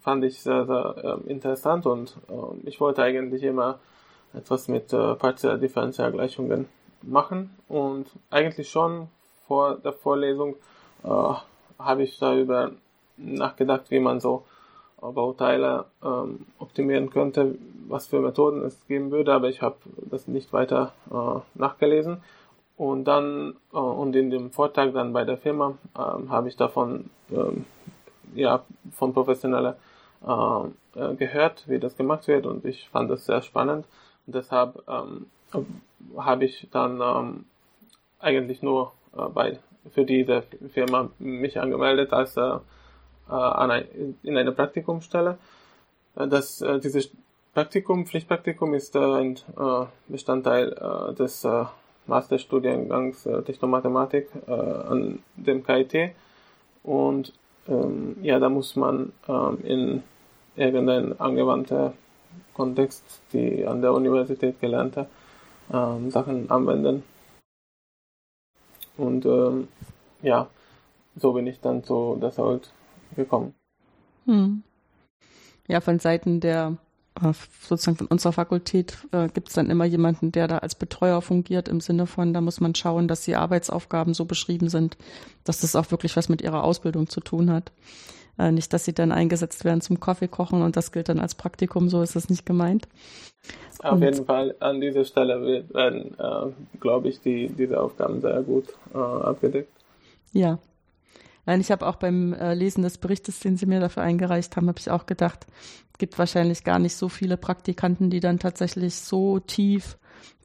[0.00, 3.78] fand ich sehr, sehr ähm, interessant und ähm, ich wollte eigentlich immer
[4.34, 6.68] etwas mit äh, partiellen Differentialgleichungen
[7.02, 9.08] machen und eigentlich schon
[9.46, 10.56] vor der Vorlesung
[11.02, 11.08] äh,
[11.78, 12.72] habe ich darüber
[13.16, 14.44] nachgedacht, wie man so
[15.02, 17.56] äh, Bauteile ähm, optimieren könnte,
[17.88, 19.76] was für Methoden es geben würde, aber ich habe
[20.10, 22.22] das nicht weiter äh, nachgelesen.
[22.76, 27.10] Und dann äh, und in dem Vortrag dann bei der Firma ähm, habe ich davon
[27.30, 27.66] ähm,
[28.34, 29.76] ja von professioneller
[30.26, 33.86] äh, äh, gehört, wie das gemacht wird und ich fand das sehr spannend.
[34.26, 35.26] Und deshalb ähm,
[36.16, 37.44] habe ich dann ähm,
[38.18, 39.58] eigentlich nur äh, bei
[39.92, 42.38] für diese Firma mich angemeldet als
[43.30, 43.84] äh,
[44.22, 45.38] in einer Praktikumsstelle.
[46.16, 47.10] Äh, Das, äh, dieses
[47.54, 49.38] Praktikum, Pflichtpraktikum ist ein
[50.08, 51.46] Bestandteil des
[52.06, 56.16] Masterstudiengangs Technomathematik an dem KIT
[56.82, 57.32] und
[57.68, 60.02] ähm, ja, da muss man ähm, in
[60.56, 61.94] irgendein angewandter
[62.54, 65.06] Kontext die an der Universität gelernte
[65.72, 67.04] ähm, Sachen anwenden.
[68.96, 69.26] Und
[70.22, 70.48] ja,
[71.16, 72.72] so bin ich dann zu Dassault
[73.14, 73.54] gekommen.
[74.26, 74.62] Hm.
[75.68, 76.76] Ja, von Seiten der,
[77.20, 81.22] äh, sozusagen von unserer Fakultät äh, gibt es dann immer jemanden, der da als Betreuer
[81.22, 84.96] fungiert, im Sinne von, da muss man schauen, dass die Arbeitsaufgaben so beschrieben sind,
[85.44, 87.72] dass das auch wirklich was mit ihrer Ausbildung zu tun hat.
[88.38, 91.34] Äh, nicht, dass sie dann eingesetzt werden zum Kaffee kochen und das gilt dann als
[91.36, 92.88] Praktikum, so ist es nicht gemeint.
[93.80, 98.20] Auf Und- jeden Fall an dieser Stelle wird- werden, äh, glaube ich, die, diese Aufgaben
[98.20, 99.70] sehr gut äh, abgedeckt.
[100.32, 100.58] Ja.
[101.46, 104.68] Nein, ich habe auch beim äh, Lesen des Berichtes, den Sie mir dafür eingereicht haben,
[104.68, 105.46] habe ich auch gedacht,
[105.92, 109.98] es gibt wahrscheinlich gar nicht so viele Praktikanten, die dann tatsächlich so tief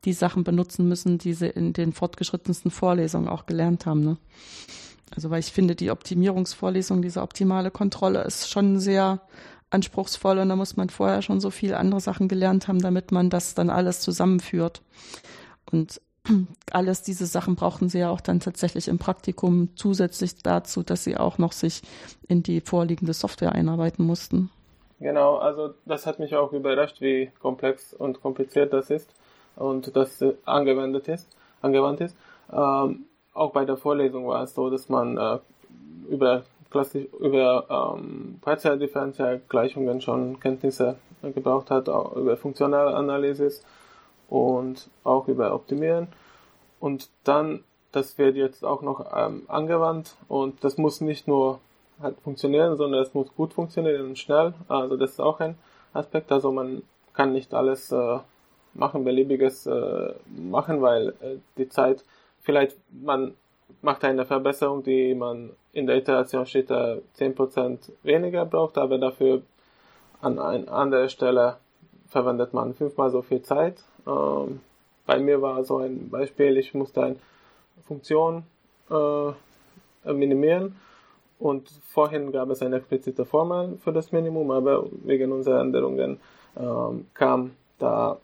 [0.05, 4.01] die Sachen benutzen müssen, die sie in den fortgeschrittensten Vorlesungen auch gelernt haben.
[4.01, 4.17] Ne?
[5.15, 9.21] Also weil ich finde, die Optimierungsvorlesung, diese optimale Kontrolle ist schon sehr
[9.71, 13.29] anspruchsvoll und da muss man vorher schon so viel andere Sachen gelernt haben, damit man
[13.29, 14.81] das dann alles zusammenführt.
[15.71, 16.01] Und
[16.71, 21.17] alles diese Sachen brauchten sie ja auch dann tatsächlich im Praktikum zusätzlich dazu, dass sie
[21.17, 21.81] auch noch sich
[22.27, 24.49] in die vorliegende Software einarbeiten mussten.
[24.99, 29.09] Genau, also das hat mich auch überrascht, wie komplex und kompliziert das ist
[29.55, 31.27] und das äh, angewendet ist,
[31.61, 32.15] angewandt ist.
[32.51, 35.37] Ähm, auch bei der Vorlesung war es so, dass man äh,
[36.09, 43.63] über klassisch über ähm, Partialdifferentialgleichungen schon Kenntnisse gebraucht hat, auch über Funktionalanalysis
[44.29, 46.07] und auch über Optimieren.
[46.79, 51.59] Und dann, das wird jetzt auch noch ähm, angewandt und das muss nicht nur
[52.01, 54.53] halt funktionieren, sondern es muss gut funktionieren und schnell.
[54.67, 55.57] Also das ist auch ein
[55.93, 56.31] Aspekt.
[56.31, 58.19] Also man kann nicht alles äh,
[58.73, 62.03] machen, beliebiges äh, machen, weil äh, die Zeit
[62.41, 63.33] vielleicht man
[63.81, 69.41] macht eine Verbesserung, die man in der Iteration steht, da 10% weniger braucht, aber dafür
[70.21, 71.57] an einer anderen Stelle
[72.07, 73.77] verwendet man fünfmal so viel Zeit.
[74.07, 74.61] Ähm,
[75.09, 77.15] bei mir war so ein Beispiel, ich musste eine
[77.87, 78.43] Funktion
[78.91, 80.75] äh, minimieren.
[81.39, 86.19] Und vorhin gab es eine explizite Formel für das Minimum, aber wegen unserer Änderungen
[86.55, 88.19] ähm, kam da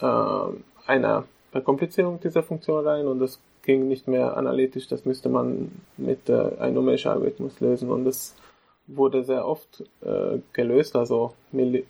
[0.00, 5.70] äh, eine Verkomplizierung dieser Funktion rein und das ging nicht mehr analytisch, das müsste man
[5.98, 7.90] mit äh, einem numerischen Algorithmus lösen.
[7.90, 8.34] Und das
[8.86, 11.84] wurde sehr oft äh, gelöst, also, Milli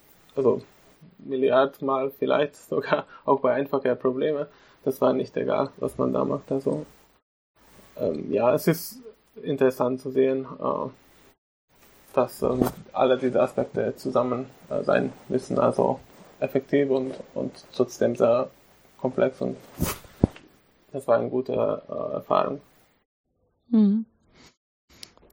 [1.20, 4.48] also Milliardmal vielleicht sogar auch bei einfacher Probleme.
[4.84, 6.50] Das war nicht egal, was man da macht.
[6.50, 6.86] Also
[7.98, 9.00] ähm, ja, es ist
[9.42, 10.88] interessant zu sehen, äh,
[12.14, 16.00] dass ähm, alle diese Aspekte zusammen äh, sein müssen, also
[16.40, 18.50] effektiv und, und trotzdem sehr
[19.00, 19.56] komplex und
[20.92, 22.60] das war eine gute äh, Erfahrung.
[23.68, 24.06] Mhm.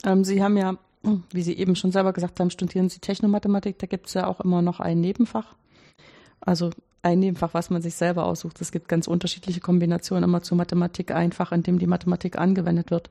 [0.06, 0.78] Ähm, Sie haben ja,
[1.32, 3.80] wie Sie eben schon selber gesagt haben, studieren Sie Technomathematik.
[3.80, 5.56] Da gibt es ja auch immer noch ein Nebenfach.
[6.42, 6.72] Also
[7.02, 8.60] ein Nebenfach, was man sich selber aussucht.
[8.62, 13.10] Es gibt ganz unterschiedliche Kombinationen immer zur Mathematik einfach, in dem die Mathematik angewendet wird.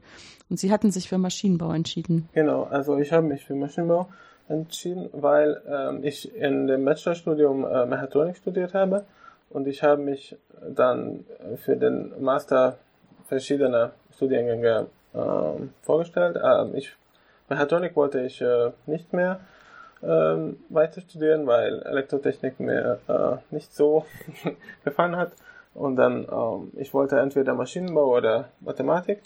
[0.50, 2.28] Und Sie hatten sich für Maschinenbau entschieden.
[2.32, 4.08] Genau, also ich habe mich für Maschinenbau
[4.48, 9.04] entschieden, weil ähm, ich in dem Bachelorstudium äh, Mechatronik studiert habe
[9.50, 10.36] und ich habe mich
[10.68, 11.24] dann
[11.56, 12.78] für den Master
[13.26, 15.18] verschiedene Studiengänge äh,
[15.82, 16.36] vorgestellt.
[16.36, 16.92] Äh, ich,
[17.48, 19.40] Mechatronik wollte ich äh, nicht mehr
[20.02, 24.04] ähm, weiter studieren, weil Elektrotechnik mir äh, nicht so
[24.84, 25.32] gefallen hat.
[25.74, 29.22] Und dann, ähm, ich wollte entweder Maschinenbau oder Mathematik.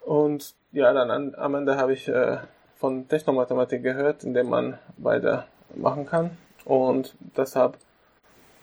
[0.00, 2.38] Und ja, dann an, am Ende habe ich äh,
[2.76, 6.36] von Technomathematik gehört, in dem man beide machen kann.
[6.64, 7.76] Und deshalb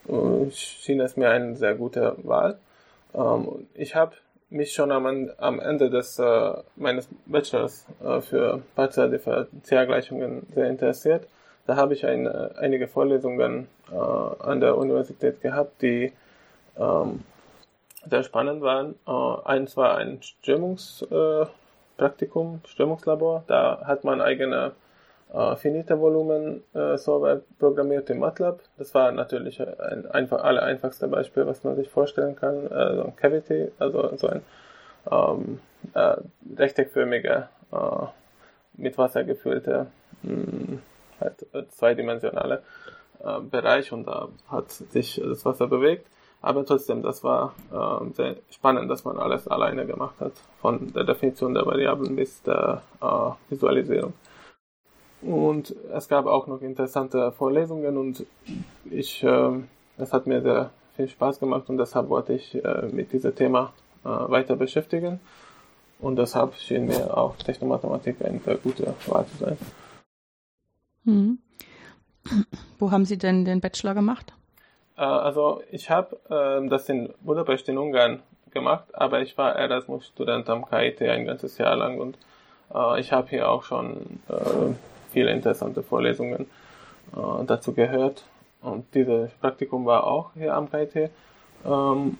[0.07, 2.59] äh, schien es mir eine sehr gute Wahl.
[3.13, 4.15] Ähm, ich habe
[4.49, 11.27] mich schon am, am Ende des äh, meines Bachelors äh, für Partialdifferentialgleichungen sehr interessiert.
[11.67, 16.11] Da habe ich eine, einige Vorlesungen äh, an der Universität gehabt, die
[16.77, 17.23] ähm,
[18.09, 18.95] sehr spannend waren.
[19.07, 19.11] Äh,
[19.45, 23.43] eins war ein Strömungspraktikum, Strömungslabor.
[23.47, 24.73] Da hat man eigene
[25.33, 28.59] äh, finite Volumen äh, Solver programmiert in MATLAB.
[28.77, 32.67] Das war natürlich ein einfach aller einfachste Beispiel, was man sich vorstellen kann.
[32.67, 34.41] Äh, so ein Cavity, also so ein
[35.11, 35.59] ähm,
[35.93, 36.15] äh,
[36.57, 38.05] rechteckförmige, äh,
[38.73, 39.87] mit Wasser gefüllte,
[40.23, 40.81] mh, hm,
[41.19, 42.63] halt äh, zweidimensionale
[43.23, 46.07] äh, Bereich und da hat sich das Wasser bewegt.
[46.41, 51.03] Aber trotzdem, das war äh, sehr spannend, dass man alles alleine gemacht hat, von der
[51.03, 54.13] Definition der Variablen bis der äh, Visualisierung.
[55.21, 58.25] Und es gab auch noch interessante Vorlesungen und
[58.89, 59.51] ich, äh,
[59.97, 63.73] es hat mir sehr viel Spaß gemacht und deshalb wollte ich äh, mit diesem Thema
[64.05, 65.19] äh, weiter beschäftigen.
[65.99, 69.57] Und deshalb schien mir auch Technomathematik eine sehr gute Wahl zu sein.
[71.03, 71.39] Hm.
[72.77, 74.33] Wo haben Sie denn den Bachelor gemacht?
[74.95, 80.49] Äh, also ich habe äh, das in Budapest in Ungarn gemacht, aber ich war Erasmus-Student
[80.49, 82.17] am KIT ein ganzes Jahr lang und
[82.73, 84.73] äh, ich habe hier auch schon äh,
[85.11, 86.47] viele interessante Vorlesungen
[87.13, 88.23] äh, dazu gehört.
[88.61, 91.11] Und dieses Praktikum war auch hier am KIT
[91.65, 92.17] ähm,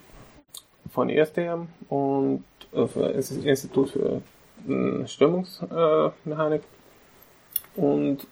[0.89, 3.12] von ISTM und äh,
[3.49, 4.21] Institut für
[4.67, 6.63] äh, Strömungsmechanik.
[7.75, 8.28] und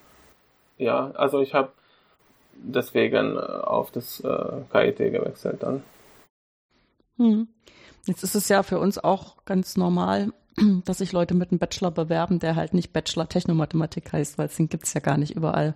[0.78, 1.72] ja, also ich habe
[2.54, 5.84] deswegen auf das äh, KIT gewechselt dann.
[7.18, 7.48] Hm.
[8.06, 10.32] Jetzt ist es ja für uns auch ganz normal,
[10.86, 14.70] dass sich Leute mit einem Bachelor bewerben, der halt nicht Bachelor Technomathematik heißt, weil den
[14.70, 15.76] gibt's ja gar nicht überall.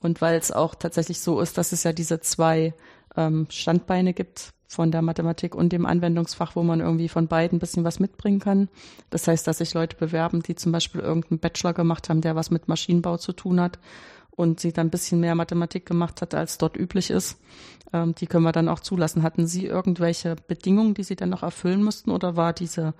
[0.00, 2.74] Und weil es auch tatsächlich so ist, dass es ja diese zwei
[3.16, 7.60] ähm, Standbeine gibt von der Mathematik und dem Anwendungsfach, wo man irgendwie von beiden ein
[7.60, 8.68] bisschen was mitbringen kann.
[9.10, 12.50] Das heißt, dass sich Leute bewerben, die zum Beispiel irgendeinen Bachelor gemacht haben, der was
[12.50, 13.78] mit Maschinenbau zu tun hat
[14.40, 17.38] und sie dann ein bisschen mehr Mathematik gemacht hat, als dort üblich ist.
[17.92, 19.22] Ähm, die können wir dann auch zulassen.
[19.22, 22.94] Hatten Sie irgendwelche Bedingungen, die Sie dann noch erfüllen mussten oder war diese,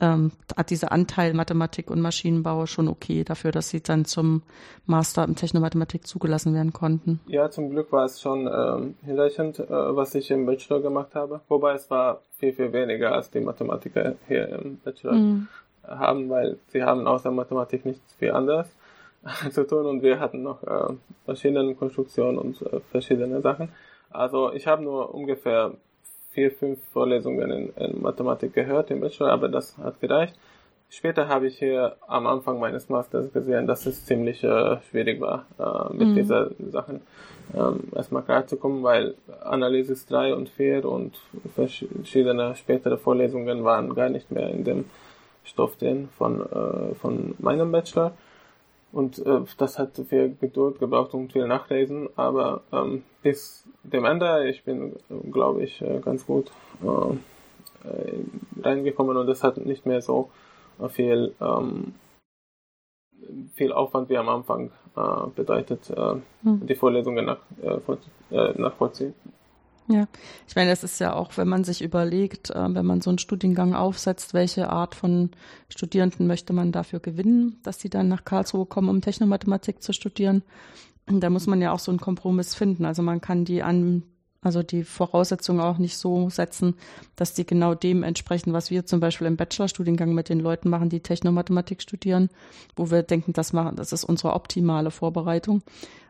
[0.00, 4.42] ähm, hat dieser Anteil Mathematik und Maschinenbau schon okay dafür, dass Sie dann zum
[4.86, 7.18] Master in Technomathematik zugelassen werden konnten?
[7.26, 11.40] Ja, zum Glück war es schon ähm, hinreichend, äh, was ich im Bachelor gemacht habe.
[11.48, 15.48] Wobei es war viel, viel weniger als die Mathematiker hier im Bachelor mhm.
[15.84, 18.68] haben, weil sie haben außer Mathematik nichts viel anderes
[19.50, 20.94] zu tun und wir hatten noch äh,
[21.26, 23.70] Maschinenkonstruktion und äh, verschiedene Sachen.
[24.10, 25.72] Also ich habe nur ungefähr
[26.32, 30.34] vier, fünf Vorlesungen in, in, Mathematik gehört im Bachelor, aber das hat gereicht.
[30.88, 35.46] Später habe ich hier am Anfang meines Masters gesehen, dass es ziemlich äh, schwierig war,
[35.58, 36.14] äh, mit mhm.
[36.14, 37.00] diesen Sachen
[37.54, 41.18] ähm, erstmal klarzukommen, weil Analysis 3 und 4 und
[41.54, 44.84] verschiedene spätere Vorlesungen waren gar nicht mehr in dem
[45.42, 48.12] Stoff drin von, äh, von meinem Bachelor.
[48.96, 54.48] Und äh, das hat viel Geduld gebraucht und viel Nachlesen, aber ähm, bis dem Ende,
[54.48, 54.96] ich bin,
[55.30, 56.50] glaube ich, äh, ganz gut
[56.82, 60.30] äh, reingekommen und es hat nicht mehr so
[60.88, 61.92] viel, ähm,
[63.52, 66.66] viel Aufwand wie am Anfang äh, bedeutet, äh, hm.
[66.66, 69.12] die Vorlesungen nach, äh, äh, nachvollziehen.
[69.88, 70.08] Ja,
[70.48, 73.18] ich meine, es ist ja auch, wenn man sich überlegt, äh, wenn man so einen
[73.18, 75.30] Studiengang aufsetzt, welche Art von
[75.68, 80.42] Studierenden möchte man dafür gewinnen, dass sie dann nach Karlsruhe kommen, um Technomathematik zu studieren.
[81.06, 82.84] Da muss man ja auch so einen Kompromiss finden.
[82.84, 84.02] Also man kann die an
[84.46, 86.74] also die Voraussetzungen auch nicht so setzen,
[87.16, 90.88] dass die genau dem entsprechen, was wir zum Beispiel im Bachelorstudiengang mit den Leuten machen,
[90.88, 92.30] die Technomathematik studieren,
[92.76, 95.62] wo wir denken, das machen, das ist unsere optimale Vorbereitung,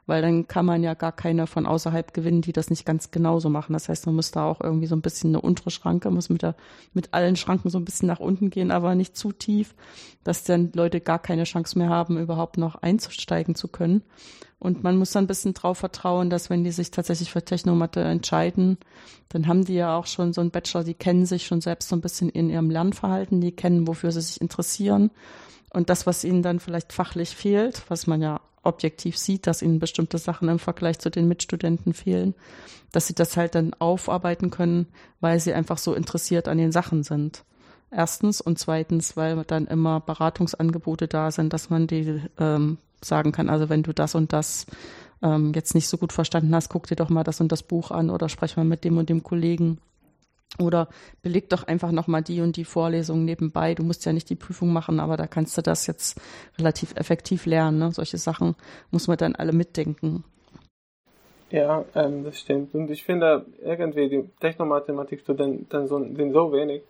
[0.06, 3.50] weil dann kann man ja gar keine von außerhalb gewinnen, die das nicht ganz genauso
[3.50, 3.72] machen.
[3.72, 6.42] Das heißt, man muss da auch irgendwie so ein bisschen eine untere Schranke, muss mit
[6.42, 6.54] der,
[6.94, 9.74] mit allen Schranken so ein bisschen nach unten gehen, aber nicht zu tief,
[10.24, 14.02] dass dann Leute gar keine Chance mehr haben, überhaupt noch einzusteigen zu können.
[14.58, 18.00] Und man muss dann ein bisschen drauf vertrauen, dass wenn die sich tatsächlich für Technomatte
[18.00, 18.78] entscheiden,
[19.28, 21.96] dann haben die ja auch schon so einen Bachelor, die kennen sich schon selbst so
[21.96, 25.10] ein bisschen in ihrem Lernverhalten, die kennen, wofür sie sich interessieren.
[25.70, 29.78] Und das, was ihnen dann vielleicht fachlich fehlt, was man ja objektiv sieht, dass ihnen
[29.78, 32.34] bestimmte Sachen im Vergleich zu den Mitstudenten fehlen,
[32.92, 34.86] dass sie das halt dann aufarbeiten können,
[35.20, 37.44] weil sie einfach so interessiert an den Sachen sind.
[37.90, 43.48] Erstens und zweitens, weil dann immer Beratungsangebote da sind, dass man die ähm, sagen kann,
[43.48, 44.66] also wenn du das und das
[45.22, 47.90] ähm, jetzt nicht so gut verstanden hast, guck dir doch mal das und das Buch
[47.90, 49.78] an oder sprech mal mit dem und dem Kollegen.
[50.58, 50.88] Oder
[51.22, 53.74] beleg doch einfach nochmal die und die Vorlesung nebenbei.
[53.74, 56.20] Du musst ja nicht die Prüfung machen, aber da kannst du das jetzt
[56.58, 57.78] relativ effektiv lernen.
[57.78, 57.92] Ne?
[57.92, 58.54] Solche Sachen
[58.90, 60.24] muss man dann alle mitdenken.
[61.50, 62.74] Ja, ähm, das stimmt.
[62.74, 66.82] Und ich finde irgendwie die Technomathematikstudenten sind so wenig,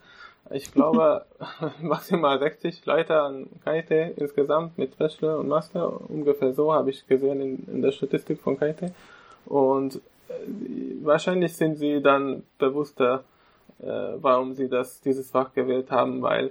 [0.51, 1.27] ich glaube,
[1.81, 6.01] maximal 60 Leute an KIT insgesamt mit Bachelor und Master.
[6.09, 8.93] Ungefähr so habe ich gesehen in, in der Statistik von KIT.
[9.45, 10.01] Und äh,
[11.03, 13.25] wahrscheinlich sind sie dann bewusster,
[13.81, 13.87] äh,
[14.21, 16.51] warum sie das, dieses Fach gewählt haben, weil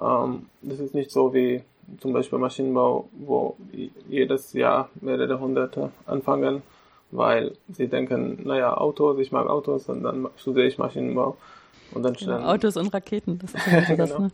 [0.00, 1.62] ähm, das ist nicht so wie
[2.00, 3.56] zum Beispiel Maschinenbau, wo
[4.08, 6.62] jedes Jahr mehrere Hunderte anfangen,
[7.10, 11.36] weil sie denken, naja, Autos, ich mag Autos und dann studiere ich Maschinenbau.
[11.92, 14.04] Und dann genau, Autos und Raketen, das ist ja genau.
[14.04, 14.30] das, ne?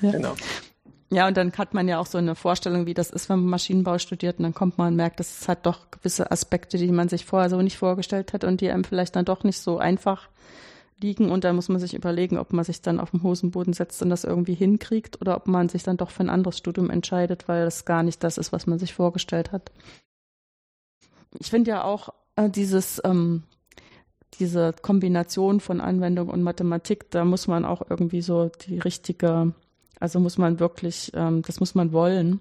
[0.00, 0.10] Ja.
[0.10, 0.34] Genau.
[1.08, 3.50] Ja, und dann hat man ja auch so eine Vorstellung, wie das ist, wenn man
[3.50, 4.38] Maschinenbau studiert.
[4.38, 7.48] Und dann kommt man und merkt, es hat doch gewisse Aspekte, die man sich vorher
[7.48, 10.28] so nicht vorgestellt hat und die einem vielleicht dann doch nicht so einfach
[11.00, 11.30] liegen.
[11.30, 14.10] Und da muss man sich überlegen, ob man sich dann auf den Hosenboden setzt und
[14.10, 17.66] das irgendwie hinkriegt oder ob man sich dann doch für ein anderes Studium entscheidet, weil
[17.66, 19.70] es gar nicht das ist, was man sich vorgestellt hat.
[21.38, 23.42] Ich finde ja auch äh, dieses ähm,
[24.38, 29.54] diese Kombination von Anwendung und Mathematik, da muss man auch irgendwie so die richtige,
[30.00, 32.40] also muss man wirklich, ähm, das muss man wollen,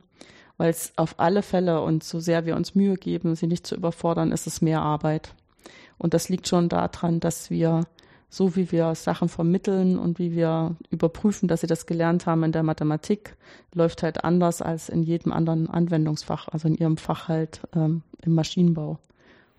[0.57, 3.75] weil es auf alle Fälle und so sehr wir uns Mühe geben, sie nicht zu
[3.75, 5.33] überfordern, ist es mehr Arbeit.
[5.97, 7.85] Und das liegt schon daran, dass wir
[8.29, 12.51] so wie wir Sachen vermitteln und wie wir überprüfen, dass sie das gelernt haben in
[12.51, 13.38] der Mathematik,
[13.73, 18.36] läuft halt anders als in jedem anderen Anwendungsfach, also in ihrem Fach halt ähm, im
[18.36, 18.99] Maschinenbau.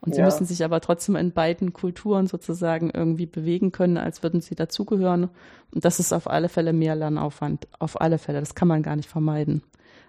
[0.01, 0.27] Und sie ja.
[0.27, 5.31] müssen sich aber trotzdem in beiden Kulturen sozusagen irgendwie bewegen können, als würden sie dazugehören.
[5.75, 7.67] Und das ist auf alle Fälle mehr Lernaufwand.
[7.79, 8.39] Auf alle Fälle.
[8.41, 9.63] Das kann man gar nicht vermeiden.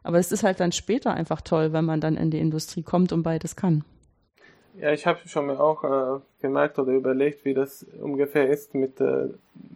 [0.04, 3.12] Aber es ist halt dann später einfach toll, wenn man dann in die Industrie kommt
[3.12, 3.84] und beides kann.
[4.80, 9.02] Ja, ich habe schon mal auch äh, gemerkt oder überlegt, wie das ungefähr ist mit,
[9.02, 9.30] äh,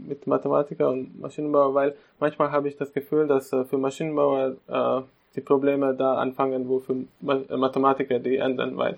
[0.08, 5.02] mit Mathematiker und Maschinenbauer, weil manchmal habe ich das Gefühl, dass äh, für Maschinenbauer äh,
[5.36, 8.98] die Probleme da anfangen, wo für Mathematiker die enden, weil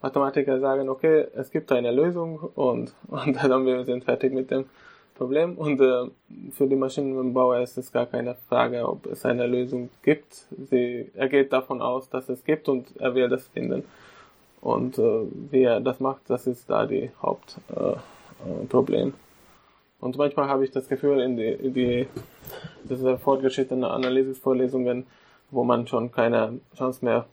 [0.00, 4.64] Mathematiker sagen, okay, es gibt eine Lösung und, und dann wir sind fertig mit dem
[5.14, 5.58] Problem.
[5.58, 6.06] Und äh,
[6.52, 10.46] für die Maschinenbauer ist es gar keine Frage, ob es eine Lösung gibt.
[10.70, 13.84] Sie, er geht davon aus, dass es gibt und er will das finden.
[14.62, 19.08] Und äh, wie er das macht, das ist da die Hauptproblem.
[19.08, 19.12] Äh,
[20.00, 22.06] und manchmal habe ich das Gefühl, in die, in die
[22.84, 25.06] diese fortgeschrittenen Analysisvorlesungen,
[25.50, 27.26] wo man schon keine Chance mehr,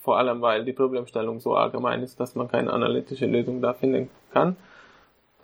[0.00, 4.10] vor allem weil die Problemstellung so allgemein ist, dass man keine analytische Lösung da finden
[4.32, 4.56] kann,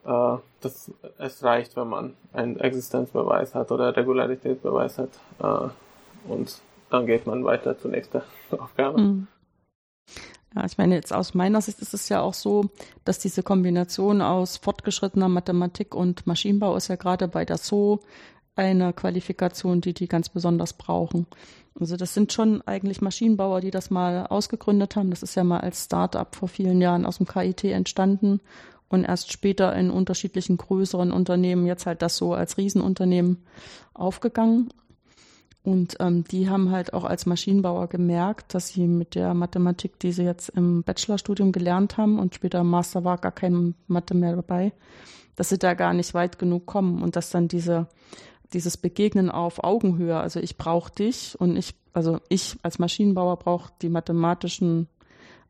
[0.04, 5.10] äh, dass es reicht, wenn man einen Existenzbeweis hat oder Regularitätsbeweis hat
[5.40, 6.60] äh, und
[6.90, 8.20] dann geht man weiter zur nächsten
[8.50, 9.00] Aufgabe.
[9.00, 9.26] Mhm.
[10.54, 12.66] Ja, ich meine, jetzt aus meiner Sicht ist es ja auch so,
[13.04, 18.00] dass diese Kombination aus fortgeschrittener Mathematik und Maschinenbau ist ja gerade bei der SO
[18.54, 21.26] eine Qualifikation, die die ganz besonders brauchen.
[21.78, 25.10] Also das sind schon eigentlich Maschinenbauer, die das mal ausgegründet haben.
[25.10, 28.40] Das ist ja mal als Start-up vor vielen Jahren aus dem KIT entstanden
[28.92, 33.38] und erst später in unterschiedlichen größeren Unternehmen, jetzt halt das so als Riesenunternehmen
[33.94, 34.68] aufgegangen.
[35.64, 40.10] Und ähm, die haben halt auch als Maschinenbauer gemerkt, dass sie mit der Mathematik, die
[40.10, 44.34] sie jetzt im Bachelorstudium gelernt haben und später im Master war gar kein Mathe mehr
[44.34, 44.72] dabei,
[45.36, 47.86] dass sie da gar nicht weit genug kommen und dass dann diese,
[48.52, 53.72] dieses Begegnen auf Augenhöhe, also ich brauche dich und ich, also ich als Maschinenbauer brauche
[53.82, 54.88] die mathematischen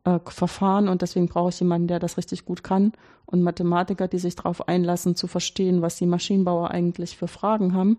[0.05, 2.92] äh, Verfahren und deswegen brauche ich jemanden, der das richtig gut kann
[3.26, 7.98] und Mathematiker, die sich darauf einlassen, zu verstehen, was die Maschinenbauer eigentlich für Fragen haben,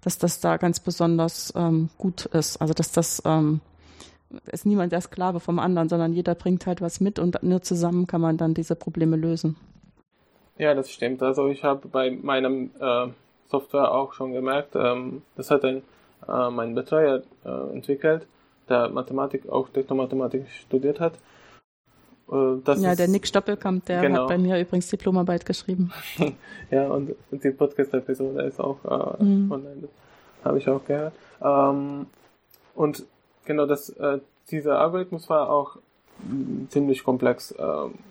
[0.00, 2.60] dass das da ganz besonders ähm, gut ist.
[2.60, 3.60] Also dass das ähm,
[4.52, 8.06] ist niemand der Sklave vom anderen, sondern jeder bringt halt was mit und nur zusammen
[8.06, 9.56] kann man dann diese Probleme lösen.
[10.56, 11.22] Ja, das stimmt.
[11.22, 13.08] Also ich habe bei meinem äh,
[13.48, 15.82] Software auch schon gemerkt, ähm, das hat ein,
[16.28, 18.26] äh, mein Betreuer äh, entwickelt,
[18.68, 21.14] der Mathematik, auch Technomathematik studiert hat.
[22.30, 24.22] Äh, das ja, der Nick Stoppelkamp, der genau.
[24.22, 25.92] hat bei mir übrigens Diplomarbeit geschrieben.
[26.70, 29.50] ja, und die Podcast-Episode ist auch äh, mhm.
[29.50, 29.88] online,
[30.44, 31.14] habe ich auch gehört.
[31.42, 32.06] Ähm,
[32.74, 33.04] und
[33.44, 34.18] genau, das, äh,
[34.50, 35.76] dieser Algorithmus war auch
[36.22, 37.52] mh, ziemlich komplex.
[37.52, 37.64] Äh,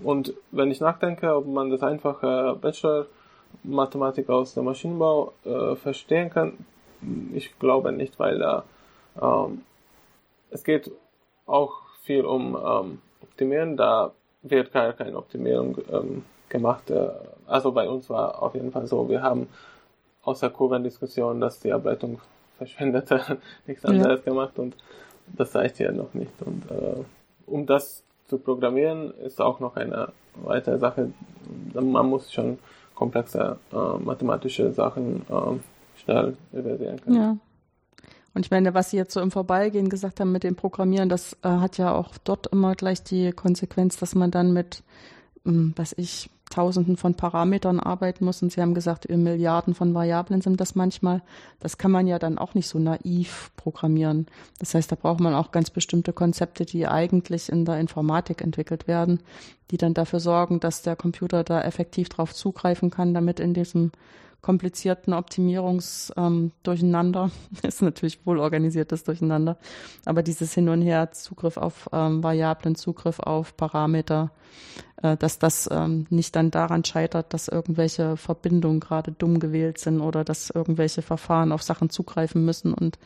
[0.03, 6.53] und wenn ich nachdenke, ob man das einfache Bachelor-Mathematik aus dem Maschinenbau äh, verstehen kann,
[7.33, 8.65] ich glaube nicht, weil da
[9.21, 9.61] ähm,
[10.51, 10.91] es geht
[11.45, 13.77] auch viel um ähm, optimieren.
[13.77, 14.11] Da
[14.41, 16.89] wird gar keine Optimierung ähm, gemacht.
[16.89, 17.09] Äh,
[17.47, 19.47] also bei uns war auf jeden Fall so, wir haben
[20.23, 22.19] außer Kurvendiskussion, dass die Ableitung
[22.57, 24.31] verschwendete, nichts anderes ja.
[24.31, 24.75] gemacht und
[25.27, 26.41] das reicht hier noch nicht.
[26.41, 27.03] Und äh,
[27.45, 31.11] um das zu programmieren, ist auch noch eine weitere Sache.
[31.73, 32.59] Man muss schon
[32.95, 37.15] komplexe äh, mathematische Sachen äh, schnell übersehen können.
[37.15, 37.37] Ja.
[38.33, 41.33] Und ich meine, was Sie jetzt so im Vorbeigehen gesagt haben mit dem Programmieren, das
[41.43, 44.83] äh, hat ja auch dort immer gleich die Konsequenz, dass man dann mit,
[45.45, 48.41] ähm, was ich, Tausenden von Parametern arbeiten muss.
[48.41, 51.21] Und Sie haben gesagt, Milliarden von Variablen sind das manchmal.
[51.59, 54.25] Das kann man ja dann auch nicht so naiv programmieren.
[54.57, 58.87] Das heißt, da braucht man auch ganz bestimmte Konzepte, die eigentlich in der Informatik entwickelt
[58.87, 59.19] werden,
[59.69, 63.91] die dann dafür sorgen, dass der Computer da effektiv drauf zugreifen kann, damit in diesem
[64.41, 67.23] komplizierten Optimierungsdurcheinander.
[67.23, 67.31] Ähm,
[67.67, 69.57] ist natürlich wohl organisiertes Durcheinander.
[70.05, 74.31] Aber dieses Hin und Her, Zugriff auf ähm, Variablen, Zugriff auf Parameter,
[75.01, 80.23] dass das ähm, nicht dann daran scheitert, dass irgendwelche Verbindungen gerade dumm gewählt sind oder
[80.23, 82.99] dass irgendwelche Verfahren auf Sachen zugreifen müssen und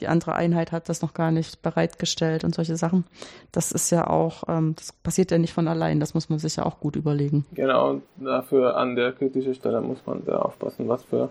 [0.00, 3.04] die andere Einheit hat das noch gar nicht bereitgestellt und solche Sachen.
[3.52, 6.56] Das ist ja auch, ähm, das passiert ja nicht von allein, das muss man sich
[6.56, 7.46] ja auch gut überlegen.
[7.54, 11.28] Genau, dafür an der kritischen Stelle muss man sehr aufpassen, was für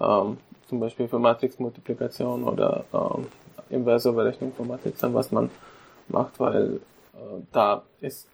[0.00, 0.36] ähm,
[0.68, 3.26] zum Beispiel für Matrixmultiplikation oder ähm,
[3.70, 5.50] inverse Berechnung von Matrizen, was man
[6.08, 6.80] macht, weil
[7.14, 7.18] äh,
[7.52, 8.28] da ist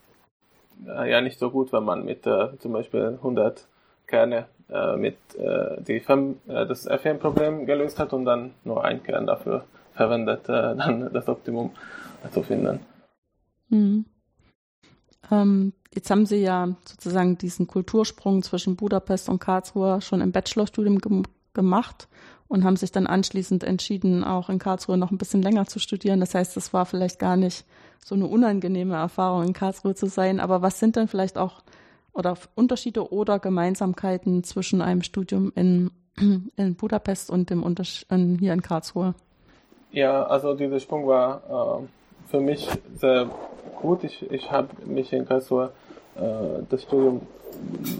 [0.86, 3.66] äh, ja nicht so gut, wenn man mit äh, zum Beispiel 100
[4.06, 9.02] Kerne äh, mit äh, die FM, äh, das FM-Problem gelöst hat und dann nur ein
[9.02, 9.64] Kern dafür
[9.94, 11.70] verwendet, äh, dann das Optimum
[12.32, 12.80] zu finden.
[13.68, 14.04] Mhm.
[15.30, 20.98] Ähm, jetzt haben Sie ja sozusagen diesen Kultursprung zwischen Budapest und Karlsruhe schon im Bachelorstudium
[20.98, 21.22] ge
[21.54, 22.08] gemacht
[22.48, 26.20] und haben sich dann anschließend entschieden, auch in Karlsruhe noch ein bisschen länger zu studieren.
[26.20, 27.64] Das heißt, es war vielleicht gar nicht
[28.04, 30.40] so eine unangenehme Erfahrung, in Karlsruhe zu sein.
[30.40, 31.62] Aber was sind denn vielleicht auch
[32.12, 35.90] oder Unterschiede oder Gemeinsamkeiten zwischen einem Studium in,
[36.56, 39.14] in Budapest und dem Unters in, hier in Karlsruhe?
[39.90, 43.30] Ja, also dieser Sprung war äh, für mich sehr
[43.80, 44.04] gut.
[44.04, 45.72] Ich, ich habe mich in Karlsruhe,
[46.16, 47.22] äh, das Studium,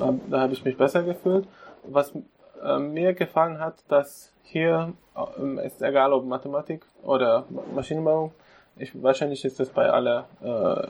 [0.00, 1.46] hab, da habe ich mich besser gefühlt.
[1.84, 2.12] Was
[2.78, 7.44] mir gefallen hat, dass hier äh, ist egal ob Mathematik oder
[7.74, 8.32] Maschinenbau,
[8.76, 10.88] ich, wahrscheinlich ist es bei aller äh,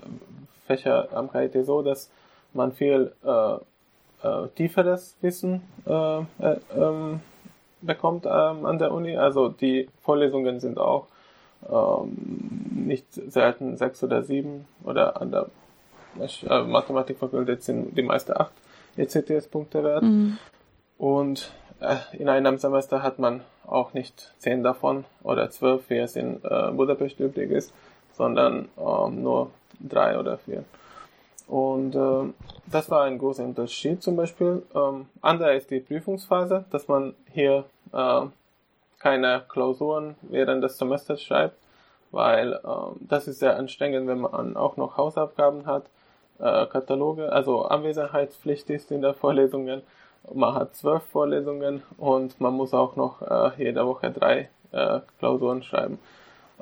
[0.66, 2.10] Fächer am KIT so, dass
[2.52, 3.54] man viel äh,
[4.22, 7.20] äh, tieferes Wissen äh, äh, ähm,
[7.80, 9.16] bekommt ähm, an der Uni.
[9.16, 11.06] Also die Vorlesungen sind auch
[11.68, 12.16] ähm,
[12.70, 15.46] nicht selten sechs oder sieben oder an der
[16.20, 18.52] äh, Mathematikfakultät sind die meisten acht
[18.96, 20.02] ECTS-Punkte wert.
[20.02, 20.38] Mhm.
[20.98, 21.50] Und
[22.12, 26.70] in einem Semester hat man auch nicht zehn davon oder zwölf, wie es in äh,
[26.72, 27.72] Budapest üblich ist,
[28.12, 30.64] sondern ähm, nur drei oder vier.
[31.48, 32.32] Und äh,
[32.66, 34.62] das war ein großer Unterschied zum Beispiel.
[34.74, 38.22] Ähm, andere ist die Prüfungsphase, dass man hier äh,
[38.98, 41.56] keine Klausuren während des Semesters schreibt,
[42.10, 42.58] weil äh,
[43.00, 45.84] das ist sehr anstrengend, wenn man auch noch Hausaufgaben hat,
[46.38, 49.82] äh, Kataloge, also Anwesenheitspflicht ist in der Vorlesungen.
[50.32, 55.62] Man hat zwölf Vorlesungen und man muss auch noch äh, jede Woche drei äh, Klausuren
[55.62, 55.98] schreiben.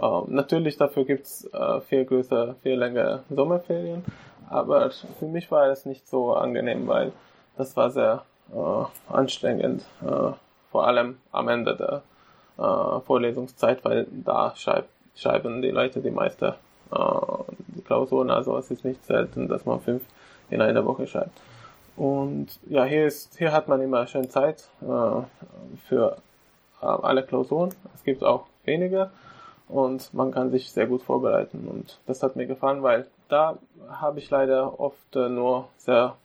[0.01, 4.05] Ähm, natürlich dafür gibt's äh, viel größer, viel längere Sommerferien,
[4.49, 7.13] aber für mich war es nicht so angenehm, weil
[7.57, 10.33] das war sehr äh, anstrengend, äh,
[10.71, 12.03] vor allem am Ende der
[12.57, 16.57] äh, Vorlesungszeit, weil da schreib, schreiben die Leute die meiste
[17.69, 20.03] die Klausuren, also es ist nicht selten, dass man fünf
[20.51, 21.41] in einer Woche schreibt.
[22.01, 24.87] Und ja, hier ist, hier hat man immer schön Zeit äh,
[25.87, 26.17] für
[26.81, 27.75] äh, alle Klausuren.
[27.95, 29.11] Es gibt auch weniger
[29.69, 33.59] und man kann sich sehr gut vorbereiten und das hat mir gefallen, weil da
[33.91, 36.17] habe ich leider oft äh, nur sehr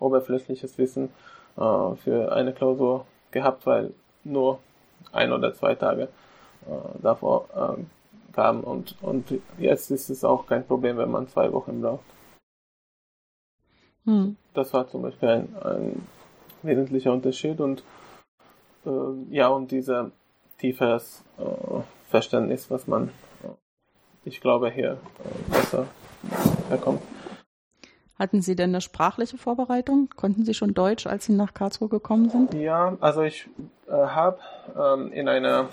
[0.00, 1.10] oberflächliches Wissen
[1.56, 3.92] äh, für eine Klausur gehabt, weil
[4.24, 4.58] nur
[5.12, 6.08] ein oder zwei Tage
[6.66, 11.52] äh, davor äh, kamen und, und jetzt ist es auch kein Problem, wenn man zwei
[11.52, 12.02] Wochen braucht.
[14.10, 14.36] Hm.
[14.54, 16.06] Das war zum Beispiel ein, ein
[16.62, 17.84] wesentlicher Unterschied und
[18.84, 18.90] äh,
[19.30, 20.10] ja, und dieser
[20.58, 21.42] tieferes äh,
[22.08, 23.08] Verständnis, was man,
[23.44, 23.48] äh,
[24.24, 25.86] ich glaube, hier äh, besser
[26.68, 27.02] herkommt.
[28.18, 30.10] Hatten Sie denn eine sprachliche Vorbereitung?
[30.16, 32.52] Konnten Sie schon Deutsch, als Sie nach Karlsruhe gekommen sind?
[32.54, 33.48] Ja, also ich
[33.86, 34.40] äh, habe
[34.76, 35.68] ähm, in einer,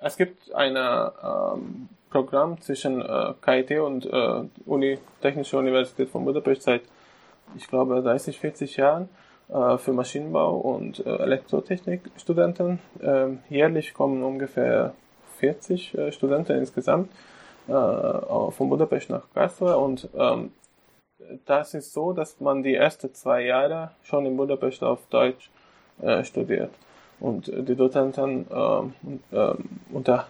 [0.00, 6.62] es gibt ein ähm, Programm zwischen äh, KIT und äh, Uni, Technische Universität von Budapest
[6.62, 6.82] seit,
[7.56, 9.08] ich glaube, 30, 40 Jahren
[9.48, 12.80] äh, für Maschinenbau und äh, Elektrotechnik-Studenten.
[13.00, 14.94] Ähm, jährlich kommen ungefähr
[15.38, 17.10] 40 äh, Studenten insgesamt
[17.68, 20.52] von Budapest nach Karlsruhe und ähm,
[21.46, 25.50] das ist so, dass man die ersten zwei Jahre schon in Budapest auf Deutsch
[26.22, 26.70] studiert.
[27.18, 28.94] Und die Dozenten ähm,
[29.92, 30.28] unter,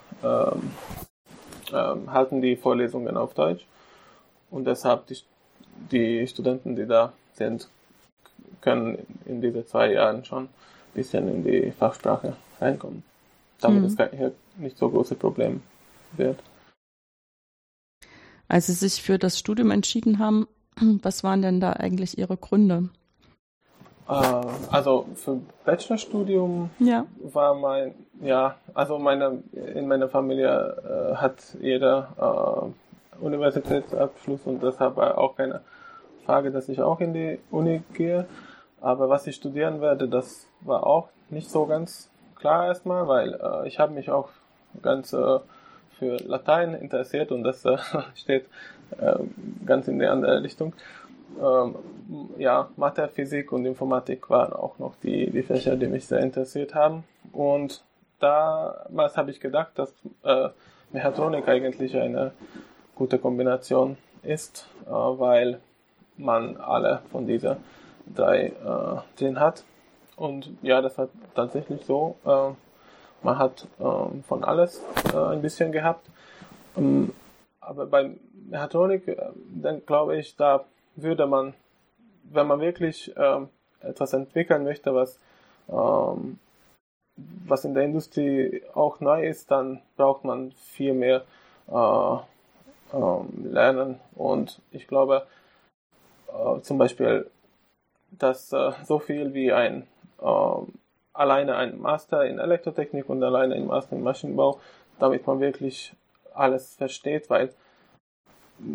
[1.73, 3.67] halten die Vorlesungen auf Deutsch.
[4.51, 5.19] Und deshalb die,
[5.91, 7.69] die Studenten, die da sind,
[8.61, 10.49] können in diese zwei Jahren schon ein
[10.95, 13.03] bisschen in die Fachsprache reinkommen.
[13.61, 13.87] Damit mhm.
[13.87, 15.63] es hier nicht so große Problem
[16.17, 16.39] wird.
[18.49, 20.47] Als Sie sich für das Studium entschieden haben,
[21.03, 22.91] was waren denn da eigentlich Ihre Gründe?
[24.09, 24.13] Äh,
[24.71, 27.07] also für Bachelorstudium ja.
[27.19, 29.43] war mein, ja, also meine,
[29.75, 32.86] in meiner Familie äh, hat jeder äh,
[33.21, 35.61] Universitätsabschluss und deshalb auch keine
[36.25, 38.27] Frage, dass ich auch in die Uni gehe.
[38.81, 43.69] Aber was ich studieren werde, das war auch nicht so ganz klar erstmal, weil äh,
[43.69, 44.29] ich habe mich auch
[44.83, 45.39] ganz äh,
[45.99, 47.79] für Latein interessiert und das äh,
[48.15, 48.47] steht
[48.99, 49.15] äh,
[49.65, 50.75] ganz in die andere Richtung.
[51.43, 51.75] Ähm,
[52.39, 56.75] ja, Mathe, Physik und Informatik waren auch noch die, die Fächer, die mich sehr interessiert
[56.75, 57.05] haben.
[57.33, 57.83] Und
[58.21, 59.93] damals habe ich gedacht, dass
[60.23, 60.49] äh,
[60.93, 62.33] Mechatronik eigentlich eine
[62.97, 65.61] gute Kombination ist, äh, weil
[66.17, 67.57] man alle von diesen
[68.07, 69.63] drei äh, drin hat.
[70.17, 72.17] Und ja, das war tatsächlich so.
[72.25, 72.53] Äh,
[73.23, 74.83] man hat ähm, von alles
[75.13, 76.07] äh, ein bisschen gehabt.
[76.77, 77.13] Ähm,
[77.61, 78.11] aber bei
[78.49, 79.17] Mechatronik, äh,
[79.55, 80.65] dann glaube ich, da
[80.97, 81.55] würde man,
[82.25, 83.49] wenn man wirklich ähm,
[83.81, 85.19] etwas entwickeln möchte, was,
[85.69, 86.39] ähm,
[87.17, 91.25] was in der Industrie auch neu ist, dann braucht man viel mehr
[91.69, 92.17] äh,
[92.93, 94.01] ähm, lernen.
[94.15, 95.27] Und ich glaube,
[96.29, 97.31] äh, zum Beispiel,
[98.11, 99.87] dass äh, so viel wie ein
[100.23, 100.73] ähm,
[101.13, 104.61] alleine ein Master in Elektrotechnik und alleine ein Master in Maschinenbau,
[104.99, 105.95] damit man wirklich
[106.35, 107.51] alles versteht, weil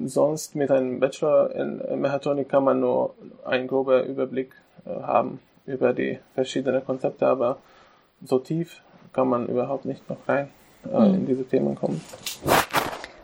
[0.06, 4.54] sonst mit einem Bachelor in Mechatronik kann man nur einen groben Überblick
[4.86, 7.58] äh, haben über die verschiedenen Konzepte, aber
[8.24, 8.82] so tief
[9.14, 10.50] kann man überhaupt nicht noch rein
[10.92, 11.16] äh, mhm.
[11.16, 12.02] in diese Themen kommen.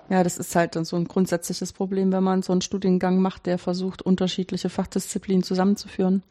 [0.09, 3.45] Ja, das ist halt dann so ein grundsätzliches Problem, wenn man so einen Studiengang macht,
[3.45, 6.23] der versucht, unterschiedliche Fachdisziplinen zusammenzuführen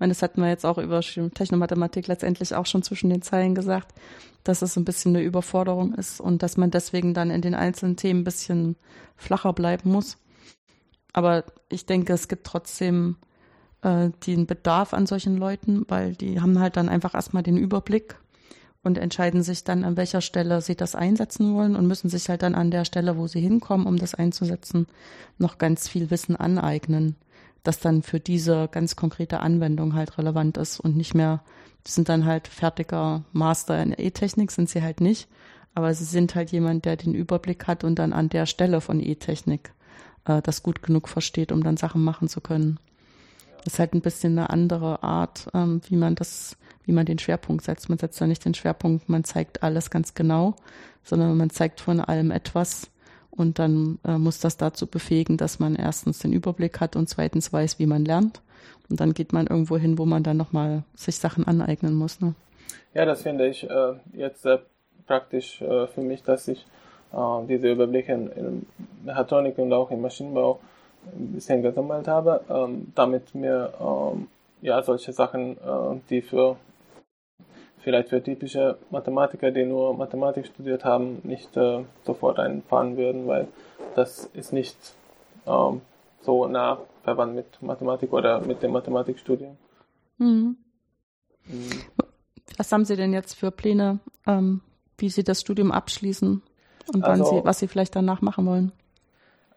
[0.00, 3.94] meine, das hatten wir jetzt auch über Technomathematik letztendlich auch schon zwischen den Zeilen gesagt,
[4.42, 7.96] dass es ein bisschen eine Überforderung ist und dass man deswegen dann in den einzelnen
[7.96, 8.76] Themen ein bisschen
[9.16, 10.16] flacher bleiben muss.
[11.12, 13.16] Aber ich denke, es gibt trotzdem
[13.82, 18.16] äh, den Bedarf an solchen Leuten, weil die haben halt dann einfach erstmal den Überblick
[18.82, 22.42] und entscheiden sich dann, an welcher Stelle sie das einsetzen wollen und müssen sich halt
[22.42, 24.86] dann an der Stelle, wo sie hinkommen, um das einzusetzen,
[25.38, 27.16] noch ganz viel Wissen aneignen,
[27.62, 31.42] das dann für diese ganz konkrete Anwendung halt relevant ist und nicht mehr,
[31.86, 35.28] sind dann halt fertiger Master in E-Technik, sind sie halt nicht,
[35.74, 39.00] aber sie sind halt jemand, der den Überblick hat und dann an der Stelle von
[39.00, 39.72] E-Technik
[40.24, 42.78] äh, das gut genug versteht, um dann Sachen machen zu können.
[43.64, 46.56] Das ist halt ein bisschen eine andere Art, ähm, wie man das
[46.90, 47.88] wie man den Schwerpunkt setzt.
[47.88, 50.56] Man setzt ja nicht den Schwerpunkt, man zeigt alles ganz genau,
[51.04, 52.90] sondern man zeigt von allem etwas
[53.30, 57.52] und dann äh, muss das dazu befähigen, dass man erstens den Überblick hat und zweitens
[57.52, 58.42] weiß, wie man lernt.
[58.88, 62.20] Und dann geht man irgendwo hin, wo man dann nochmal sich Sachen aneignen muss.
[62.20, 62.34] Ne?
[62.92, 64.62] Ja, das finde ich äh, jetzt sehr
[65.06, 66.66] praktisch äh, für mich, dass ich
[67.12, 68.66] äh, diese Überblicke in, in
[69.04, 70.58] Mechatronik und auch im Maschinenbau
[71.16, 74.26] ein bisschen gesammelt habe, ähm, damit mir ähm,
[74.60, 76.56] ja solche Sachen, äh, die für
[77.82, 83.48] vielleicht für typische Mathematiker, die nur Mathematik studiert haben, nicht äh, sofort einfahren würden, weil
[83.94, 84.76] das ist nicht
[85.46, 85.80] ähm,
[86.22, 89.56] so nah verwandt mit Mathematik oder mit dem Mathematikstudium.
[90.18, 90.56] Mhm.
[91.46, 91.82] Mhm.
[92.56, 94.60] Was haben Sie denn jetzt für Pläne, ähm,
[94.98, 96.42] wie Sie das Studium abschließen
[96.92, 98.72] und also, Sie, was Sie vielleicht danach machen wollen?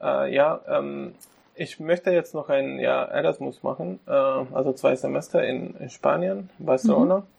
[0.01, 1.13] Äh, ja, ähm,
[1.55, 6.49] ich möchte jetzt noch ein Jahr Erasmus machen, äh, also zwei Semester in, in Spanien,
[6.59, 7.19] Barcelona.
[7.19, 7.34] Mhm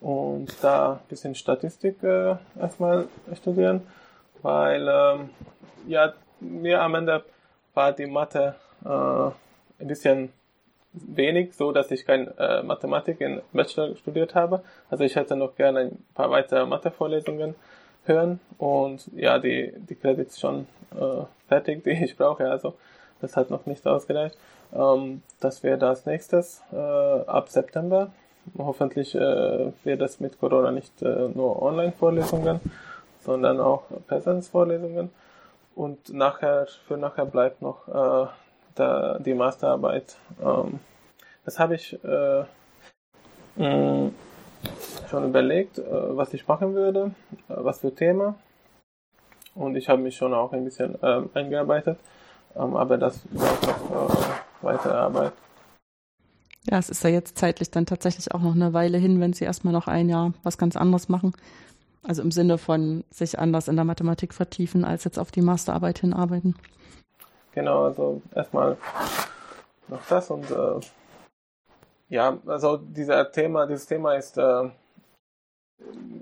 [0.00, 3.86] und da ein bisschen Statistik äh, erstmal studieren,
[4.42, 5.30] weil ähm,
[5.86, 7.24] ja, mir am Ende
[7.74, 10.32] war die Mathe äh, ein bisschen
[10.92, 14.62] wenig, so dass ich kein äh, Mathematik in Bachelor studiert habe.
[14.88, 17.54] Also ich hätte noch gerne ein paar weitere Mathe-Vorlesungen
[18.04, 20.66] hören und ja, die, die Credits schon
[20.98, 22.50] äh, fertig, die ich brauche.
[22.50, 22.74] Also
[23.20, 24.36] das hat noch nicht ausgereicht.
[24.74, 28.10] Ähm, das wäre das nächstes äh, ab September
[28.58, 32.60] hoffentlich äh, wird das mit Corona nicht äh, nur Online-Vorlesungen,
[33.24, 35.10] sondern auch Präsenzvorlesungen.
[35.74, 38.28] Und nachher, für nachher bleibt noch äh,
[38.74, 40.16] da, die Masterarbeit.
[40.42, 40.80] Ähm,
[41.44, 42.44] das habe ich äh,
[43.56, 44.10] mh,
[45.08, 45.82] schon überlegt, äh,
[46.16, 47.12] was ich machen würde,
[47.48, 48.34] äh, was für Thema.
[49.54, 51.98] Und ich habe mich schon auch ein bisschen ähm, eingearbeitet,
[52.56, 54.14] ähm, aber das braucht noch äh,
[54.62, 55.32] weitere Arbeit.
[56.68, 59.44] Ja, es ist ja jetzt zeitlich dann tatsächlich auch noch eine Weile hin, wenn sie
[59.44, 61.32] erstmal noch ein Jahr was ganz anderes machen.
[62.02, 65.98] Also im Sinne von sich anders in der Mathematik vertiefen, als jetzt auf die Masterarbeit
[65.98, 66.54] hinarbeiten.
[67.52, 68.76] Genau, also erstmal
[69.88, 70.80] noch das und äh,
[72.08, 74.70] ja, also dieser Thema, dieses Thema ist äh,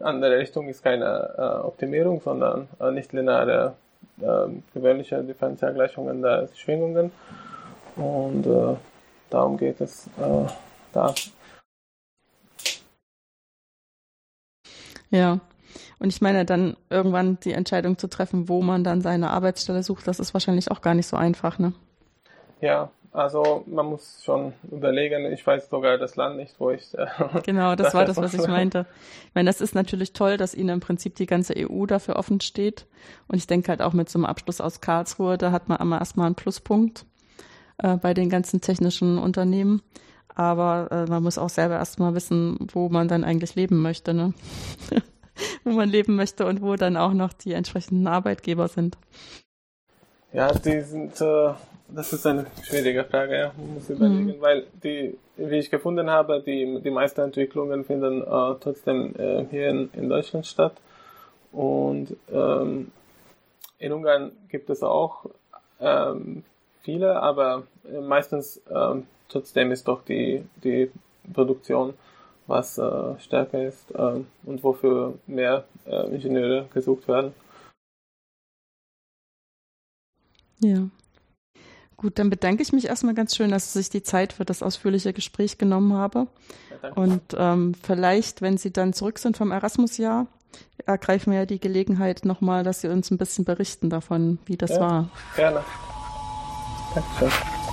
[0.00, 3.74] andere Richtung ist keine äh, Optimierung, sondern äh, nicht lineare
[4.20, 7.10] äh, gewöhnliche Differentialgleichungen der Schwingungen
[7.96, 8.76] und äh,
[9.30, 10.46] Darum geht es äh,
[10.92, 11.14] da.
[15.10, 15.40] Ja.
[16.00, 20.06] Und ich meine, dann irgendwann die Entscheidung zu treffen, wo man dann seine Arbeitsstelle sucht,
[20.06, 21.72] das ist wahrscheinlich auch gar nicht so einfach, ne?
[22.60, 26.96] Ja, also man muss schon überlegen, ich weiß sogar das Land nicht, wo ich.
[26.96, 27.06] Äh,
[27.44, 28.86] genau, das war das, was ich meinte.
[29.28, 32.40] Ich meine, das ist natürlich toll, dass Ihnen im Prinzip die ganze EU dafür offen
[32.40, 32.86] steht.
[33.26, 36.26] Und ich denke halt auch mit so einem Abschluss aus Karlsruhe, da hat man erstmal
[36.26, 37.06] einen Pluspunkt
[37.78, 39.82] äh, bei den ganzen technischen Unternehmen.
[40.34, 44.34] Aber äh, man muss auch selber erstmal wissen, wo man dann eigentlich leben möchte, ne?
[45.64, 48.96] wo man leben möchte und wo dann auch noch die entsprechenden Arbeitgeber sind.
[50.32, 51.54] Ja, die sind, äh,
[51.88, 53.52] das ist eine schwierige Frage, ja.
[53.56, 54.40] Man muss überlegen, mhm.
[54.40, 59.68] weil die, wie ich gefunden habe, die, die meisten Entwicklungen finden äh, trotzdem äh, hier
[59.68, 60.74] in, in Deutschland statt.
[61.50, 62.92] Und ähm,
[63.78, 65.24] in Ungarn gibt es auch
[65.80, 66.44] ähm,
[66.82, 70.90] viele, aber äh, meistens ähm, trotzdem ist doch die, die
[71.32, 71.94] Produktion,
[72.46, 77.34] was äh, stärker ist äh, und wofür mehr äh, Ingenieure gesucht werden.
[80.60, 80.88] Ja.
[81.96, 84.62] Gut, dann bedanke ich mich erstmal ganz schön, dass Sie sich die Zeit für das
[84.62, 86.28] ausführliche Gespräch genommen haben.
[86.82, 90.28] Ja, und ähm, vielleicht, wenn Sie dann zurück sind vom Erasmus-Jahr,
[90.86, 94.70] ergreifen wir ja die Gelegenheit nochmal, dass Sie uns ein bisschen berichten davon, wie das
[94.70, 95.10] ja, war.
[95.34, 95.64] Gerne.
[97.00, 97.67] 行